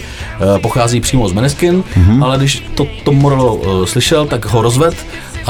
pochází 0.62 1.00
přímo 1.00 1.28
z 1.28 1.32
Meneskin, 1.32 1.84
Mhm. 1.96 2.22
ale 2.22 2.38
když 2.38 2.62
to 2.74 2.86
Tom 3.04 3.16
Morello 3.16 3.60
eh, 3.82 3.86
slyšel, 3.86 4.26
tak 4.26 4.44
ho 4.46 4.62
rozved 4.62 4.94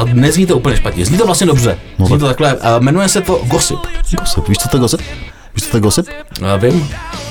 a 0.00 0.04
nezní 0.12 0.46
to 0.46 0.56
úplně 0.56 0.76
špatně. 0.76 1.06
Zní 1.06 1.18
to 1.18 1.26
vlastně 1.26 1.46
dobře. 1.46 1.78
No 1.98 2.06
Zní 2.06 2.14
tak- 2.14 2.20
to 2.20 2.26
takhle. 2.26 2.56
eh, 2.60 2.80
Jmenuje 2.80 3.08
se 3.08 3.20
to 3.20 3.40
Gossip. 3.44 3.78
Gossip. 4.20 4.48
Víš, 4.48 4.58
co 4.58 4.68
to 4.68 4.76
je 4.76 4.80
gossip? 4.80 5.00
Víš, 5.54 5.64
co 5.64 5.70
to 5.70 5.76
je 5.76 5.80
gossip? 5.80 6.06
Eh, 6.08 6.58
Vím. 6.58 6.88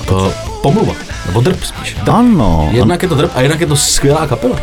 Eh, 0.09 0.31
Pomluva. 0.61 0.93
Nebo 1.25 1.41
drb 1.41 1.63
spíš. 1.63 1.93
Drb. 1.93 2.09
Ano, 2.15 2.69
Jednak 2.71 3.03
je 3.03 3.09
to 3.09 3.15
drb 3.15 3.29
a 3.35 3.41
jednak 3.41 3.59
je 3.61 3.67
to 3.67 3.75
skvělá 3.75 4.27
kapela. 4.27 4.55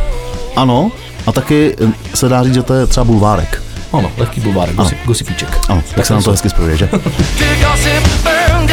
ano. 0.56 0.90
A 1.26 1.32
taky 1.32 1.76
eh, 1.84 2.16
se 2.16 2.28
dá 2.28 2.42
říct, 2.44 2.54
že 2.54 2.62
to 2.62 2.74
je 2.74 2.86
třeba 2.86 3.04
bulvárek. 3.04 3.62
Ano, 3.92 4.12
lehký 4.16 4.40
bulvár, 4.40 4.68
gosip, 4.72 4.98
gosipíček. 5.04 5.58
Ano, 5.68 5.82
tak 5.94 6.06
se 6.06 6.12
nám 6.12 6.22
to 6.22 6.30
hezky 6.30 6.50
spojuje, 6.50 6.76
že? 6.76 6.86
To 6.92 6.98
gossip, 7.60 8.08
burn 8.24 8.66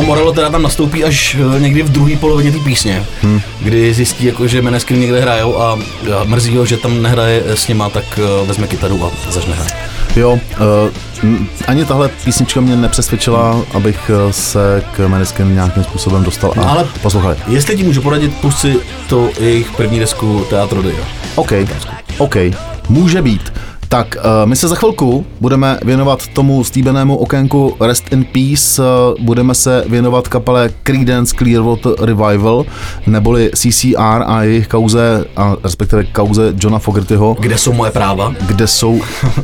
know. 0.00 0.06
Morello 0.06 0.32
teda 0.32 0.50
tam 0.50 0.62
nastoupí 0.62 1.04
až 1.04 1.36
eh, 1.56 1.60
někdy 1.60 1.82
v 1.82 1.90
druhé 1.90 2.16
polovině 2.16 2.52
té 2.52 2.58
písně, 2.58 3.04
hmm. 3.22 3.40
kdy 3.60 3.94
zjistí, 3.94 4.24
jako, 4.24 4.46
že 4.46 4.62
Meneskin 4.62 5.00
někde 5.00 5.20
hrajou 5.20 5.60
a 5.62 5.78
a 6.20 6.24
mrzí 6.24 6.56
ho, 6.56 6.66
že 6.66 6.76
tam 6.76 7.02
nehraje 7.02 7.42
s 7.46 7.68
nima, 7.68 7.88
tak 7.90 8.04
eh, 8.18 8.46
vezme 8.46 8.66
kytaru 8.66 9.04
a 9.06 9.30
začne 9.32 9.54
hrát. 9.54 9.72
Jo, 10.16 10.30
uh, 10.32 10.38
ani 11.68 11.84
tahle 11.84 12.08
písnička 12.24 12.60
mě 12.60 12.76
nepřesvědčila, 12.76 13.60
abych 13.74 14.10
eh, 14.28 14.32
se 14.32 14.82
k 14.92 15.08
Meniskin 15.08 15.54
nějakým 15.54 15.84
způsobem 15.84 16.24
dostal 16.24 16.52
a 16.52 16.60
No, 16.60 16.70
ale- 16.70 16.88
poslouchali. 17.02 17.36
Jestli 17.48 17.76
ti 17.76 17.82
můžu 17.84 18.00
poradit, 18.02 18.34
pusť 18.40 18.58
si 18.58 18.74
to 19.08 19.30
jejich 19.40 19.70
první 19.70 19.98
desku 20.00 20.46
Teatro 20.50 20.82
Dio. 20.82 21.04
OK, 21.34 21.52
OK, 22.18 22.36
může 22.88 23.22
být. 23.22 23.52
Tak, 23.94 24.16
uh, 24.16 24.48
my 24.48 24.56
se 24.56 24.68
za 24.68 24.74
chvilku 24.74 25.26
budeme 25.40 25.78
věnovat 25.84 26.26
tomu 26.26 26.64
slíbenému 26.64 27.16
okénku 27.16 27.76
Rest 27.80 28.12
in 28.12 28.24
Peace, 28.24 28.82
uh, 28.82 29.24
budeme 29.24 29.54
se 29.54 29.84
věnovat 29.88 30.28
kapele 30.28 30.70
Creedence 30.82 31.36
Clearwater 31.36 31.92
Revival, 32.00 32.64
neboli 33.06 33.50
CCR 33.54 34.22
a 34.26 34.42
jejich 34.42 34.68
kauze, 34.68 35.24
a 35.36 35.56
respektive 35.64 36.04
kauze 36.04 36.54
Johna 36.60 36.78
Fogertyho, 36.78 37.36
Kde 37.40 37.58
jsou 37.58 37.72
moje 37.72 37.90
práva? 37.90 38.34
kde 38.46 38.66
jsou 38.66 39.00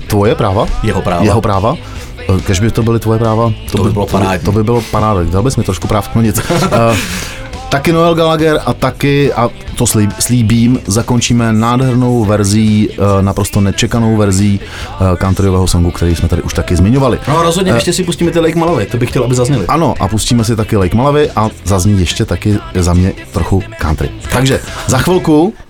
tvoje 0.06 0.34
práva? 0.34 0.66
Jeho 0.82 1.02
práva. 1.02 1.24
Jeho 1.24 1.40
práva? 1.40 1.74
Eh, 2.18 2.40
Kež 2.40 2.60
by 2.60 2.70
to 2.70 2.82
byly 2.82 2.98
tvoje 2.98 3.18
práva, 3.18 3.52
To 3.72 3.84
by 3.84 3.90
bylo 3.92 4.06
parádní. 4.06 4.44
To 4.44 4.52
by 4.52 4.64
bylo 4.64 4.82
paráda, 4.90 5.24
dal 5.24 5.42
bys 5.42 5.56
mi 5.56 5.62
trošku 5.62 5.88
práv 5.88 6.08
k 6.08 6.14
nic. 6.14 6.40
Eh, 7.70 7.80
Taky 7.80 7.92
Noel 7.92 8.14
Gallagher 8.14 8.60
a 8.66 8.74
taky, 8.74 9.32
a 9.32 9.50
to 9.76 9.86
slíb, 9.86 10.10
slíbím, 10.18 10.80
zakončíme 10.86 11.52
nádhernou 11.52 12.24
verzí, 12.24 12.88
eh, 12.92 13.22
naprosto 13.22 13.60
nečekanou 13.60 14.16
verzí 14.16 14.60
eh, 14.60 15.16
countryového 15.16 15.66
songu, 15.66 15.90
který 15.90 16.16
jsme 16.16 16.28
tady 16.28 16.42
už 16.42 16.54
taky 16.54 16.76
zmiňovali. 16.76 17.18
No 17.28 17.42
rozhodně, 17.42 17.72
ještě 17.72 17.92
si 17.92 18.04
pustíme 18.04 18.30
ty 18.30 18.40
Lake 18.40 18.58
Malavy, 18.58 18.86
to 18.86 18.96
bych 18.96 19.10
chtěl, 19.10 19.24
aby 19.24 19.34
zazněli. 19.34 19.66
Ano, 19.66 19.94
a 20.00 20.08
pustíme 20.08 20.44
si 20.44 20.56
taky 20.56 20.76
Lake 20.76 20.96
Malavy 20.96 21.30
a 21.36 21.50
zazní 21.64 22.00
ještě 22.00 22.24
taky 22.24 22.58
za 22.74 22.94
mě 22.94 23.12
trochu 23.32 23.62
country. 23.78 24.10
Takže 24.32 24.60
za 24.86 24.98
chvilku 24.98 25.54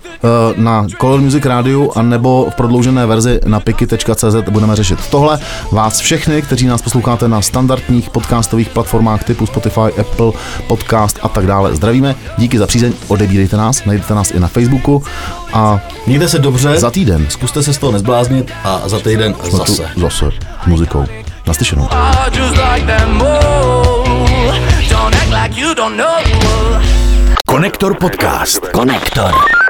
na 0.55 0.85
Color 1.01 1.21
Music 1.21 1.45
Radio 1.45 1.89
a 1.95 2.01
nebo 2.01 2.47
v 2.49 2.55
prodloužené 2.55 3.05
verzi 3.05 3.39
na 3.45 3.59
piky.cz 3.59 4.35
budeme 4.49 4.75
řešit 4.75 4.99
tohle. 5.09 5.39
Vás 5.71 5.99
všechny, 5.99 6.41
kteří 6.41 6.67
nás 6.67 6.81
posloucháte 6.81 7.27
na 7.27 7.41
standardních 7.41 8.09
podcastových 8.09 8.69
platformách 8.69 9.23
typu 9.23 9.45
Spotify, 9.45 9.99
Apple, 9.99 10.31
Podcast 10.67 11.19
a 11.21 11.29
tak 11.29 11.45
dále. 11.45 11.75
Zdravíme, 11.75 12.15
díky 12.37 12.57
za 12.57 12.67
přízeň, 12.67 12.93
odebírejte 13.07 13.57
nás, 13.57 13.85
najdete 13.85 14.15
nás 14.15 14.31
i 14.31 14.39
na 14.39 14.47
Facebooku 14.47 15.03
a 15.53 15.79
Mějte 16.07 16.29
se 16.29 16.39
dobře, 16.39 16.79
za 16.79 16.91
týden 16.91 17.25
zkuste 17.29 17.63
se 17.63 17.73
z 17.73 17.77
toho 17.77 17.91
nezbláznit 17.91 18.51
a 18.63 18.81
za 18.85 18.99
týden 18.99 19.35
jsme 19.43 19.49
tu 19.49 19.57
zase. 19.57 19.89
zase 19.97 20.25
s 20.63 20.65
muzikou. 20.67 21.05
Naslyšenou. 21.47 21.89
Konektor 27.47 27.97
podcast. 27.97 28.67
Konektor. 28.67 29.60